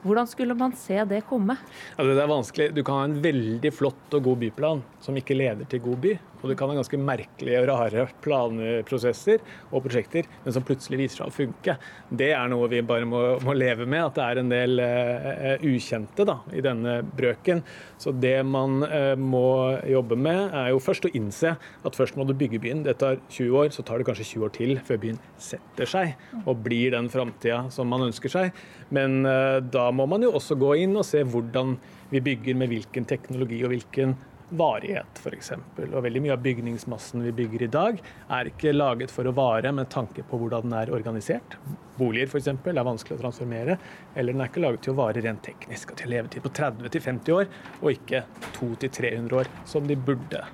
Hvordan 0.00 0.28
skulle 0.30 0.54
man 0.56 0.72
se 0.78 0.96
det 1.04 1.20
komme? 1.28 1.56
Ja, 1.98 2.04
det 2.06 2.16
er 2.16 2.30
vanskelig. 2.30 2.70
Du 2.72 2.80
kan 2.86 3.02
ha 3.02 3.08
en 3.08 3.18
veldig 3.20 3.72
flott 3.74 4.14
og 4.16 4.24
god 4.24 4.40
byplan 4.46 4.84
som 5.04 5.18
ikke 5.18 5.36
leder 5.36 5.68
til 5.68 5.82
god 5.84 6.00
by. 6.06 6.14
Og 6.40 6.50
du 6.50 6.56
kan 6.56 6.70
ha 6.70 6.76
ganske 6.78 7.00
merkelige 7.00 7.60
og 7.60 7.68
rare 7.70 8.06
planprosesser 8.24 9.42
og 9.70 9.84
prosjekter, 9.84 10.28
men 10.44 10.54
som 10.56 10.64
plutselig 10.66 11.02
viser 11.02 11.20
seg 11.20 11.30
å 11.30 11.34
funke. 11.34 11.76
Det 12.08 12.30
er 12.36 12.50
noe 12.52 12.68
vi 12.72 12.82
bare 12.86 13.08
må, 13.08 13.22
må 13.44 13.54
leve 13.56 13.86
med, 13.88 14.02
at 14.06 14.16
det 14.16 14.26
er 14.26 14.40
en 14.42 14.52
del 14.52 14.82
uh, 14.82 15.66
ukjente 15.66 16.26
da, 16.28 16.38
i 16.56 16.64
denne 16.64 17.00
brøken. 17.04 17.62
Så 18.00 18.14
det 18.16 18.38
man 18.48 18.80
uh, 18.86 19.14
må 19.20 19.76
jobbe 19.88 20.18
med, 20.18 20.56
er 20.62 20.72
jo 20.72 20.82
først 20.82 21.08
å 21.08 21.12
innse 21.16 21.54
at 21.56 21.98
først 21.98 22.18
må 22.18 22.26
du 22.28 22.34
bygge 22.38 22.62
byen. 22.62 22.84
Det 22.86 22.96
tar 23.02 23.20
20 23.28 23.60
år, 23.62 23.70
så 23.74 23.84
tar 23.86 24.00
det 24.00 24.08
kanskje 24.08 24.28
20 24.32 24.48
år 24.48 24.56
til 24.56 24.76
før 24.86 25.02
byen 25.04 25.20
setter 25.40 25.88
seg 25.88 26.44
og 26.44 26.64
blir 26.64 26.96
den 26.96 27.10
framtida 27.12 27.62
som 27.74 27.90
man 27.90 28.08
ønsker 28.08 28.32
seg. 28.32 28.56
Men 28.94 29.22
uh, 29.28 29.60
da 29.60 29.90
må 29.94 30.08
man 30.10 30.24
jo 30.24 30.34
også 30.38 30.58
gå 30.60 30.76
inn 30.84 30.96
og 30.98 31.06
se 31.08 31.22
hvordan 31.26 31.76
vi 32.10 32.22
bygger 32.24 32.56
med 32.58 32.72
hvilken 32.72 33.06
teknologi 33.06 33.60
og 33.62 33.70
hvilken 33.74 34.16
varighet, 34.50 35.20
f.eks. 35.22 35.52
Og 35.86 36.00
veldig 36.04 36.22
mye 36.24 36.34
av 36.34 36.42
bygningsmassen 36.44 37.22
vi 37.24 37.32
bygger 37.42 37.64
i 37.66 37.70
dag, 37.72 38.00
er 38.32 38.50
ikke 38.50 38.74
laget 38.74 39.12
for 39.14 39.28
å 39.28 39.34
vare 39.36 39.72
med 39.74 39.90
tanke 39.92 40.24
på 40.26 40.40
hvordan 40.40 40.66
den 40.66 40.76
er 40.80 40.92
organisert. 40.94 41.56
Boliger 41.98 42.30
f.eks. 42.30 42.50
er 42.50 42.82
vanskelig 42.86 43.18
å 43.18 43.22
transformere. 43.22 43.78
Eller 44.14 44.34
den 44.34 44.44
er 44.44 44.50
ikke 44.50 44.64
laget 44.64 44.86
til 44.86 44.94
å 44.94 45.00
vare 45.02 45.24
rent 45.24 45.44
teknisk, 45.46 45.94
og 45.94 46.00
til 46.00 46.14
levetid 46.14 46.44
på 46.46 46.54
30-50 46.60 47.36
år, 47.36 47.50
og 47.80 47.92
ikke 47.94 48.24
200-300 48.58 49.38
år, 49.42 49.52
som 49.68 49.86
de 49.88 49.98
burde 49.98 50.44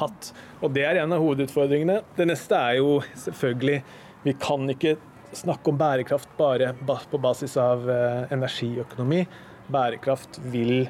hatt. 0.00 0.30
Og 0.62 0.74
det 0.74 0.86
er 0.88 1.02
en 1.02 1.14
av 1.14 1.22
hovedutfordringene. 1.22 2.00
Det 2.16 2.28
neste 2.28 2.58
er 2.58 2.80
jo 2.80 2.98
selvfølgelig 3.26 3.82
Vi 4.24 4.32
kan 4.40 4.64
ikke 4.72 4.94
snakke 5.36 5.68
om 5.68 5.76
bærekraft 5.76 6.30
bare 6.38 6.70
på 7.10 7.18
basis 7.20 7.58
av 7.60 7.82
eh, 7.90 8.32
energiøkonomi. 8.32 9.26
Bærekraft 9.68 10.38
vil 10.48 10.86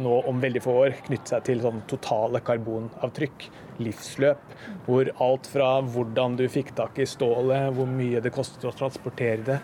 nå 0.00 0.14
om 0.28 0.40
veldig 0.40 0.62
få 0.64 0.74
år 0.86 0.96
knytte 1.06 1.34
seg 1.34 1.46
til 1.48 1.62
sånn 1.64 1.82
totale 1.90 2.40
karbonavtrykk, 2.44 3.46
livsløp, 3.82 4.56
hvor 4.86 5.10
alt 5.24 5.48
fra 5.52 5.70
hvordan 5.84 6.36
du 6.40 6.46
fikk 6.52 6.74
tak 6.78 7.00
i 7.02 7.08
stålet, 7.08 7.72
hvor 7.76 7.90
mye 7.90 8.22
det 8.24 8.32
kostet 8.34 8.64
å 8.68 8.74
transportere 8.76 9.46
det, 9.48 9.58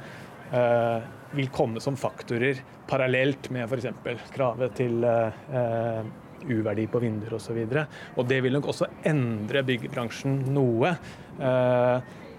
eh, 0.52 1.08
vil 1.38 1.50
komme 1.52 1.80
som 1.84 1.96
faktorer 1.96 2.60
parallelt 2.88 3.50
med 3.52 3.68
f.eks. 3.68 4.30
kravet 4.32 4.76
til 4.78 5.04
eh, 5.04 6.06
uverdi 6.48 6.86
på 6.88 7.02
vinduer 7.02 7.36
osv. 7.36 7.58
Og, 7.58 7.74
så 7.74 8.20
og 8.20 8.30
det 8.30 8.40
vil 8.44 8.56
nok 8.56 8.70
også 8.72 8.88
endre 9.08 9.64
byggebransjen 9.66 10.40
noe. 10.54 10.94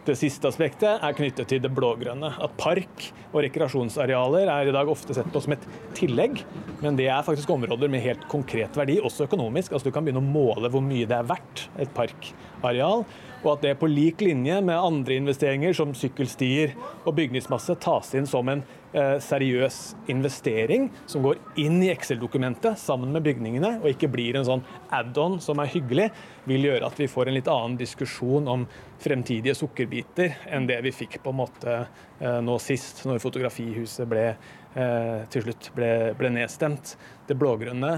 Det 0.08 0.16
siste 0.16 0.48
aspektet 0.48 1.04
er 1.04 1.16
knyttet 1.16 1.50
til 1.52 1.60
det 1.62 1.72
blågrønne. 1.76 2.32
At 2.40 2.54
park 2.60 3.10
og 3.34 3.42
rekreasjonsarealer 3.44 4.48
er 4.50 4.70
i 4.70 4.74
dag 4.74 4.90
ofte 4.90 5.16
sett 5.16 5.28
på 5.34 5.42
som 5.44 5.54
et 5.58 5.66
tillegg, 5.98 6.40
men 6.80 6.98
det 6.98 7.10
er 7.12 7.26
faktisk 7.26 7.52
områder 7.54 7.92
med 7.92 8.04
helt 8.06 8.24
konkret 8.32 8.80
verdi, 8.80 8.98
også 9.04 9.28
økonomisk. 9.28 9.76
Altså 9.76 9.90
Du 9.90 9.96
kan 9.96 10.08
begynne 10.08 10.24
å 10.24 10.32
måle 10.32 10.72
hvor 10.72 10.84
mye 10.86 11.10
det 11.10 11.18
er 11.18 11.28
verdt, 11.28 11.68
et 11.84 11.92
parkareal. 11.98 13.04
Og 13.44 13.52
at 13.54 13.64
det 13.64 13.76
på 13.80 13.92
lik 13.92 14.24
linje 14.24 14.62
med 14.64 14.80
andre 14.80 15.20
investeringer 15.20 15.76
som 15.76 15.94
sykkelstier 15.96 16.74
og 17.04 17.14
bygningsmasse 17.20 17.76
tas 17.84 18.16
inn 18.16 18.28
som 18.28 18.50
en 18.52 18.64
seriøs 18.92 19.76
investering 20.10 20.88
som 21.06 21.22
går 21.22 21.38
inn 21.62 21.78
i 21.86 21.92
Excel-dokumentet 21.94 22.80
sammen 22.82 23.12
med 23.14 23.22
bygningene, 23.22 23.76
og 23.84 23.92
ikke 23.92 24.10
blir 24.10 24.40
en 24.40 24.48
sånn 24.48 24.64
add-on 24.90 25.38
som 25.44 25.62
er 25.62 25.70
hyggelig, 25.70 26.08
vil 26.50 26.66
gjøre 26.66 26.88
at 26.90 26.98
vi 26.98 27.10
får 27.10 27.30
en 27.30 27.38
litt 27.38 27.52
annen 27.52 27.78
diskusjon 27.78 28.50
om 28.50 28.66
fremtidige 29.00 29.56
sukkerbiter 29.58 30.40
enn 30.50 30.68
det 30.70 30.80
vi 30.86 30.94
fikk 30.96 31.20
på 31.24 31.34
en 31.34 31.40
måte 31.40 31.76
eh, 31.76 32.40
nå 32.44 32.58
sist, 32.64 33.04
når 33.08 33.22
Fotografihuset 33.24 34.10
ble, 34.10 34.26
eh, 34.74 35.20
til 35.32 35.46
slutt 35.46 35.72
ble, 35.78 35.92
ble 36.20 36.34
nedstemt. 36.40 36.96
Det 37.30 37.38
blågrønne, 37.40 37.94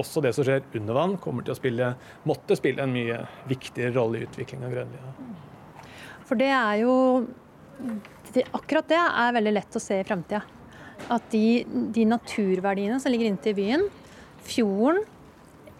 også 0.00 0.22
det 0.24 0.34
som 0.36 0.46
skjer 0.46 0.64
under 0.80 0.98
vann, 0.98 1.16
kommer 1.22 1.46
til 1.46 1.54
å 1.54 1.58
spille, 1.58 1.94
måtte 2.28 2.58
spille 2.58 2.84
en 2.84 2.94
mye 2.94 3.22
viktigere 3.50 3.94
rolle 3.96 4.20
i 4.20 4.28
utviklingen 4.28 4.68
av 4.68 4.76
Grønlia. 4.76 5.14
For 6.24 6.40
det 6.40 6.50
er 6.52 6.82
jo 6.82 6.94
akkurat 8.56 8.88
det 8.90 8.98
er 8.98 9.34
veldig 9.36 9.52
lett 9.54 9.76
å 9.78 9.82
se 9.82 10.00
i 10.00 10.06
framtida. 10.06 10.42
At 11.12 11.26
de, 11.30 11.64
de, 11.94 12.06
naturverdiene 12.08 12.98
som 13.02 13.12
ligger 13.12 13.30
inntil 13.30 13.56
byen, 13.58 13.84
fjorden, 14.44 15.02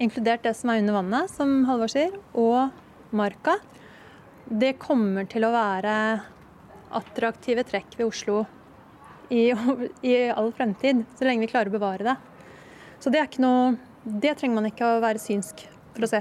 inkludert 0.02 0.44
det 0.46 0.54
som 0.58 0.70
er 0.70 0.82
under 0.82 0.98
vannet, 0.98 1.32
som 1.32 1.62
Halvor 1.68 1.90
sier, 1.90 2.14
og 2.38 3.14
marka, 3.14 3.56
det 4.46 4.74
kommer 4.82 5.26
til 5.30 5.46
å 5.46 5.52
være 5.54 5.94
attraktive 6.94 7.64
trekk 7.66 7.96
ved 7.98 8.06
Oslo 8.06 8.42
i, 9.32 9.48
i 10.04 10.14
all 10.30 10.52
fremtid, 10.54 11.04
så 11.16 11.26
lenge 11.26 11.46
vi 11.46 11.50
klarer 11.50 11.72
å 11.72 11.76
bevare 11.78 12.06
det. 12.06 12.16
Så 13.00 13.10
det 13.12 13.20
er 13.20 13.28
ikke 13.28 13.44
noe 13.44 13.74
Det 14.04 14.34
trenger 14.36 14.58
man 14.58 14.68
ikke 14.68 14.84
å 14.84 15.00
være 15.00 15.20
synsk 15.20 15.62
for 15.94 16.04
å 16.04 16.08
se. 16.10 16.18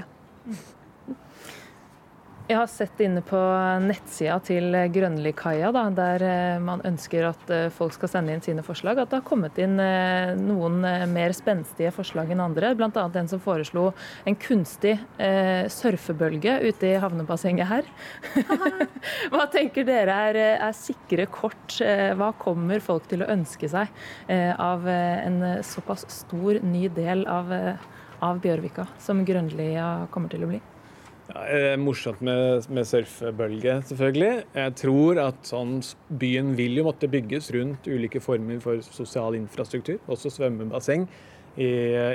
Jeg 2.44 2.58
har 2.58 2.68
sett 2.68 2.98
inne 3.00 3.22
på 3.24 3.38
nettsida 3.80 4.34
til 4.44 4.74
Grønlikaia, 4.92 5.70
der 5.96 6.22
eh, 6.26 6.58
man 6.60 6.82
ønsker 6.84 7.30
at 7.30 7.48
eh, 7.48 7.70
folk 7.72 7.94
skal 7.96 8.10
sende 8.12 8.34
inn 8.34 8.42
sine 8.44 8.60
forslag, 8.66 8.98
at 9.00 9.08
det 9.08 9.16
har 9.16 9.24
kommet 9.24 9.56
inn 9.64 9.78
eh, 9.80 10.34
noen 10.36 10.84
mer 11.08 11.32
spenstige 11.32 11.88
forslag 11.96 12.34
enn 12.34 12.42
andre. 12.44 12.74
Bl.a. 12.76 13.06
den 13.14 13.30
som 13.32 13.40
foreslo 13.40 13.86
en 14.28 14.36
kunstig 14.36 14.92
surfebølge 15.72 16.58
ute 16.66 16.90
i 16.90 17.00
havnebassenget 17.00 17.70
her. 17.70 17.88
Hva 19.32 19.48
tenker 19.52 19.88
dere 19.88 20.18
er, 20.28 20.40
er, 20.58 20.76
sikre 20.76 21.24
kort? 21.32 21.78
Hva 21.80 22.28
kommer 22.36 22.84
folk 22.84 23.08
til 23.08 23.24
å 23.24 23.30
ønske 23.32 23.72
seg 23.72 23.88
av 24.28 24.84
en 24.90 25.40
såpass 25.64 26.04
stor 26.12 26.60
ny 26.60 26.90
del 26.92 27.24
av, 27.24 27.56
av 28.20 28.44
Bjørvika 28.44 28.90
som 29.00 29.24
Grønlia 29.24 30.10
kommer 30.12 30.32
til 30.34 30.44
å 30.44 30.52
bli? 30.52 30.64
Ja, 31.24 31.46
eh, 31.48 31.74
morsomt 31.80 32.20
med, 32.20 32.66
med, 32.68 32.84
surfebølge, 32.84 33.78
selvfølgelig. 33.88 34.32
Jeg 34.58 34.72
tror 34.76 35.20
at 35.22 35.46
sånn, 35.48 35.78
byen 36.20 36.52
vil 36.58 36.76
jo 36.76 36.84
måtte 36.84 37.08
bygges 37.08 37.48
rundt 37.56 37.88
ulike 37.88 38.20
former 38.20 38.60
for 38.60 38.82
sosial 38.84 39.38
infrastruktur, 39.38 40.02
også 40.04 40.34
svømmebasseng 40.34 41.06
i, 41.56 41.70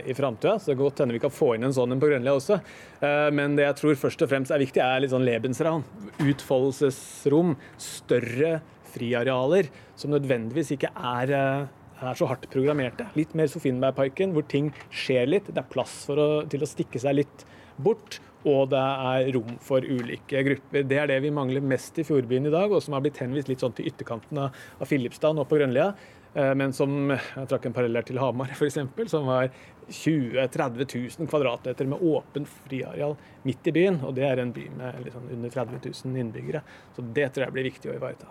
i 0.05 0.13
framtida. 0.13 0.59
Så 0.59 0.69
det 0.69 0.75
kan 0.77 0.83
godt 0.83 1.01
hende 1.01 1.17
vi 1.17 1.23
kan 1.23 1.33
få 1.33 1.55
inn 1.55 1.65
en 1.65 1.73
sånn 1.73 1.95
en 1.95 2.03
på 2.03 2.11
Grønlia 2.11 2.37
også. 2.37 2.59
Eh, 3.01 3.31
men 3.33 3.57
det 3.57 3.65
jeg 3.65 3.79
tror 3.81 3.99
først 4.03 4.27
og 4.27 4.29
fremst 4.29 4.53
er 4.53 4.61
viktig, 4.61 4.85
er 4.85 5.01
litt 5.01 5.15
sånn 5.15 5.25
lebensraum. 5.25 5.87
Utfoldelsesrom. 6.21 7.57
Større 7.81 8.59
friarealer 8.93 9.73
som 9.97 10.13
nødvendigvis 10.13 10.75
ikke 10.77 10.93
er 10.93 11.33
eh, 11.33 11.67
er 11.99 12.15
så 12.15 12.29
hardt 12.29 12.45
programmerte. 12.53 13.09
Litt 13.17 13.33
mer 13.35 13.49
Sofienbergparken, 13.51 14.31
hvor 14.35 14.45
ting 14.47 14.69
skjer 14.93 15.25
litt. 15.27 15.49
Det 15.49 15.59
er 15.59 15.73
plass 15.73 16.05
å, 16.13 16.45
til 16.47 16.63
å 16.63 16.69
stikke 16.69 17.01
seg 17.01 17.17
litt 17.19 17.45
bort 17.79 18.21
og 18.47 18.69
det 18.71 18.79
er 18.79 19.33
rom 19.35 19.57
for 19.63 19.83
ulike 19.83 20.43
grupper. 20.47 20.85
Det 20.87 20.99
er 21.01 21.09
det 21.11 21.19
vi 21.25 21.33
mangler 21.35 21.65
mest 21.65 21.97
i 21.99 22.05
Fjordbyen 22.07 22.47
i 22.47 22.53
dag, 22.53 22.71
og 22.71 22.83
som 22.83 22.95
har 22.95 23.03
blitt 23.03 23.19
henvist 23.19 23.51
litt 23.51 23.63
sånn 23.63 23.75
til 23.75 23.89
ytterkanten 23.91 24.39
av, 24.45 24.55
av 24.79 24.87
Filipstad 24.87 25.35
nå 25.35 25.43
på 25.49 25.59
Grønlia. 25.59 25.91
Eh, 26.33 26.53
men 26.55 26.73
som 26.75 27.11
jeg 27.11 27.49
trakk 27.49 27.67
en 27.67 27.75
parallell 27.75 28.05
til 28.07 28.21
Hamar, 28.21 28.53
f.eks., 28.55 28.79
som 29.11 29.27
var 29.27 29.49
20 29.89 30.37
000-30 30.37 31.19
000 31.19 31.29
kvadratmeter 31.31 31.89
med 31.89 32.03
åpent 32.05 32.49
friareal 32.67 33.17
midt 33.47 33.67
i 33.67 33.75
byen. 33.75 34.01
Og 34.07 34.15
det 34.17 34.27
er 34.29 34.43
en 34.43 34.53
by 34.55 34.67
med 34.77 35.01
liksom 35.07 35.31
under 35.35 35.55
30 35.55 35.81
000 35.89 36.21
innbyggere. 36.23 36.63
Så 36.95 37.03
det 37.03 37.31
tror 37.33 37.47
jeg 37.47 37.57
blir 37.57 37.69
viktig 37.71 37.91
å 37.91 37.97
ivareta. 37.97 38.29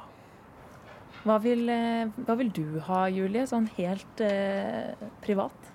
Hva 1.26 1.40
vil, 1.42 1.66
eh, 1.68 2.06
hva 2.24 2.38
vil 2.38 2.52
du 2.54 2.78
ha, 2.86 3.08
Julie, 3.10 3.44
sånn 3.50 3.66
helt 3.76 4.22
eh, 4.24 4.94
privat? 5.24 5.74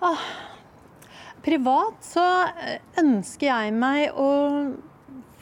Ah, 0.00 0.22
Privat 1.48 2.04
så 2.04 2.22
eh, 2.60 2.78
ønsker 3.00 3.48
jeg 3.48 3.72
meg 3.72 4.12
å 4.20 4.28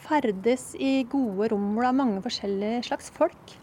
ferdes 0.07 0.69
i 0.79 1.01
gode 1.11 1.49
rom 1.51 1.73
hvor 1.73 1.83
det 1.83 1.89
er 1.89 1.97
mange 1.99 2.21
forskjellige 2.23 2.83
slags 2.87 3.09
folk. 3.11 3.55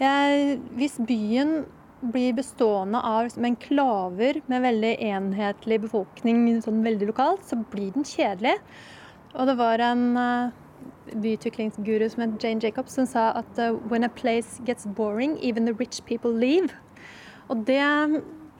Jeg, 0.00 0.56
hvis 0.78 0.96
byen 1.06 1.60
blir 2.00 2.34
bestående 2.34 2.98
av 3.02 3.26
liksom, 3.26 3.46
enklaver 3.46 4.40
med 4.50 4.64
veldig 4.66 4.92
enhetlig 5.06 5.80
befolkning 5.86 6.46
sånn 6.62 6.82
veldig 6.86 7.10
lokalt, 7.12 7.44
så 7.46 7.58
blir 7.70 7.92
den 7.94 8.06
kjedelig. 8.06 8.56
Og 9.34 9.46
det 9.50 9.56
var 9.58 9.82
en 9.82 10.04
uh, 10.18 10.50
byutviklingsguru 11.14 12.06
som 12.10 12.24
het 12.24 12.42
Jane 12.42 12.62
Jacobs 12.62 12.94
som 12.98 13.06
sa 13.06 13.30
at 13.38 13.62
uh, 13.62 13.74
when 13.90 14.06
a 14.06 14.10
place 14.10 14.58
gets 14.66 14.86
boring, 14.98 15.36
even 15.42 15.66
the 15.66 15.74
rich 15.78 16.02
people 16.06 16.32
leave. 16.32 16.74
Og 17.48 17.66
det 17.66 17.82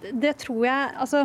det 0.01 0.35
tror 0.45 0.65
jeg 0.67 0.95
Altså, 1.03 1.25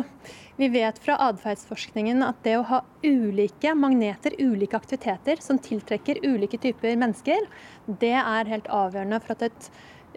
vi 0.58 0.68
vet 0.72 0.98
fra 1.02 1.16
atferdsforskningen 1.28 2.22
at 2.26 2.42
det 2.46 2.56
å 2.58 2.66
ha 2.68 2.80
ulike 3.04 3.74
magneter, 3.78 4.36
ulike 4.38 4.78
aktiviteter, 4.78 5.42
som 5.42 5.58
tiltrekker 5.62 6.22
ulike 6.26 6.60
typer 6.62 6.96
mennesker, 6.98 7.48
det 7.86 8.14
er 8.18 8.50
helt 8.50 8.70
avgjørende 8.70 9.20
for 9.22 9.34
at 9.34 9.48
et 9.48 9.70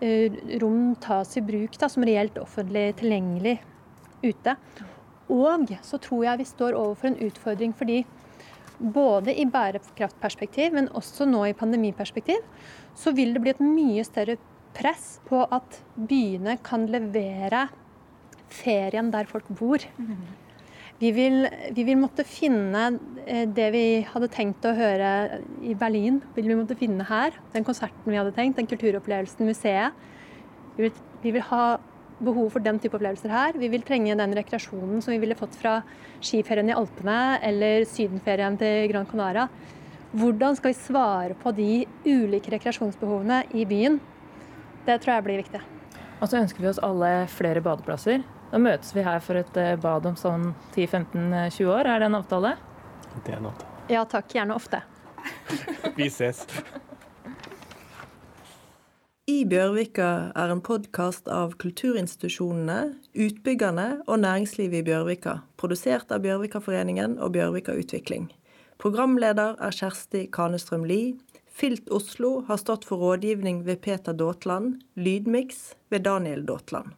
uh, 0.04 0.38
rom 0.62 0.94
tas 1.02 1.38
i 1.38 1.46
bruk 1.46 1.78
da, 1.80 1.90
som 1.90 2.06
reelt 2.06 2.38
offentlig 2.42 2.92
tilgjengelig 3.02 3.58
ute. 4.26 4.58
Og 5.34 5.74
så 5.84 6.00
tror 6.00 6.24
jeg 6.24 6.42
vi 6.42 6.48
står 6.48 6.78
overfor 6.78 7.12
en 7.12 7.22
utfordring 7.28 7.74
fordi 7.76 8.04
både 8.78 9.34
i 9.34 9.46
bærekraftperspektiv, 9.50 10.76
men 10.78 10.92
også 10.96 11.26
nå 11.26 11.48
i 11.50 11.58
pandemiperspektiv, 11.58 12.46
så 12.98 13.12
vil 13.18 13.34
det 13.34 13.42
bli 13.42 13.54
et 13.56 13.64
mye 13.64 14.06
større 14.06 14.38
press 14.78 15.18
på 15.26 15.42
at 15.50 15.80
byene 15.98 16.60
kan 16.66 16.86
levere 16.92 17.66
ferien 18.54 19.12
der 19.14 19.30
folk 19.30 19.48
bor. 19.60 19.84
Vi 20.98 21.12
vil, 21.14 21.44
vi 21.78 21.84
vil, 21.86 21.98
måtte 22.02 22.24
finne 22.26 22.88
eh, 23.28 23.46
det 23.46 23.68
vi 23.76 23.84
hadde 24.08 24.32
tenkt 24.34 24.66
å 24.66 24.74
høre 24.74 25.44
i 25.62 25.76
Berlin, 25.78 26.24
vil 26.34 26.50
vi 26.50 26.58
måtte 26.58 26.78
finne 26.80 27.06
her. 27.06 27.38
Den 27.54 27.68
konserten 27.68 28.10
vi 28.10 28.18
hadde 28.18 28.34
tenkt, 28.34 28.58
den 28.58 28.70
kulturopplevelsen, 28.72 29.46
museet. 29.46 29.94
Vi 30.78 30.88
vil, 30.88 31.04
vi 31.22 31.36
vil 31.36 31.46
ha 31.52 31.78
behov 32.18 32.50
for 32.56 32.66
den 32.66 32.80
type 32.82 32.98
opplevelser 32.98 33.30
her. 33.30 33.58
Vi 33.62 33.70
vil 33.70 33.86
trenge 33.86 34.18
den 34.18 34.34
rekreasjonen 34.40 35.04
som 35.06 35.14
vi 35.14 35.22
ville 35.22 35.38
fått 35.38 35.58
fra 35.60 35.80
skiferien 36.18 36.72
i 36.72 36.76
Alpene 36.76 37.38
eller 37.46 37.86
sydenferien 37.90 38.58
til 38.58 38.88
Gran 38.90 39.06
Canaria. 39.10 39.46
Hvordan 40.18 40.58
skal 40.58 40.72
vi 40.72 40.80
svare 40.80 41.38
på 41.38 41.52
de 41.54 41.72
ulike 42.08 42.50
rekreasjonsbehovene 42.56 43.44
i 43.54 43.68
byen? 43.70 44.00
Det 44.88 44.98
tror 45.04 45.18
jeg 45.18 45.28
blir 45.28 45.44
viktig. 45.44 45.62
Og 46.18 46.30
så 46.30 46.40
ønsker 46.40 46.64
vi 46.64 46.72
oss 46.72 46.82
alle 46.82 47.28
flere 47.30 47.62
badeplasser. 47.62 48.24
Da 48.52 48.60
møtes 48.64 48.94
vi 48.96 49.04
her 49.04 49.20
for 49.24 49.40
et 49.40 49.58
eh, 49.60 49.76
bad 49.82 50.06
om 50.08 50.16
sånn 50.20 50.54
10-15-20 50.76 51.68
år. 51.68 51.90
Er 51.92 52.00
det 52.00 52.08
en 52.08 52.20
avtale? 52.22 52.56
Det 53.26 53.34
er 53.34 53.42
en 53.42 53.50
avtale. 53.52 53.74
Ja 53.92 54.04
takk, 54.08 54.32
gjerne 54.36 54.56
ofte. 54.56 54.84
vi 56.00 56.08
ses. 56.12 56.46
I 59.28 59.42
Bjørvika 59.44 60.32
er 60.40 60.52
en 60.54 60.62
podkast 60.64 61.28
av 61.28 61.58
kulturinstitusjonene, 61.60 62.94
utbyggerne 63.12 63.88
og 64.06 64.22
næringslivet 64.24 64.80
i 64.80 64.86
Bjørvika, 64.88 65.42
produsert 65.60 66.14
av 66.16 66.24
Bjørvikaforeningen 66.24 67.18
og 67.20 67.34
Bjørvika 67.36 67.76
Utvikling. 67.76 68.30
Programleder 68.80 69.58
er 69.60 69.76
Kjersti 69.76 70.30
Kanestrøm 70.32 70.86
Lie. 70.88 71.18
Filt 71.52 71.92
Oslo 71.92 72.46
har 72.48 72.62
stått 72.62 72.88
for 72.88 73.04
rådgivning 73.04 73.66
ved 73.68 73.82
Peter 73.84 74.16
Daatland, 74.16 74.78
lydmiks 74.96 75.74
ved 75.92 76.08
Daniel 76.08 76.46
Daatland. 76.48 76.96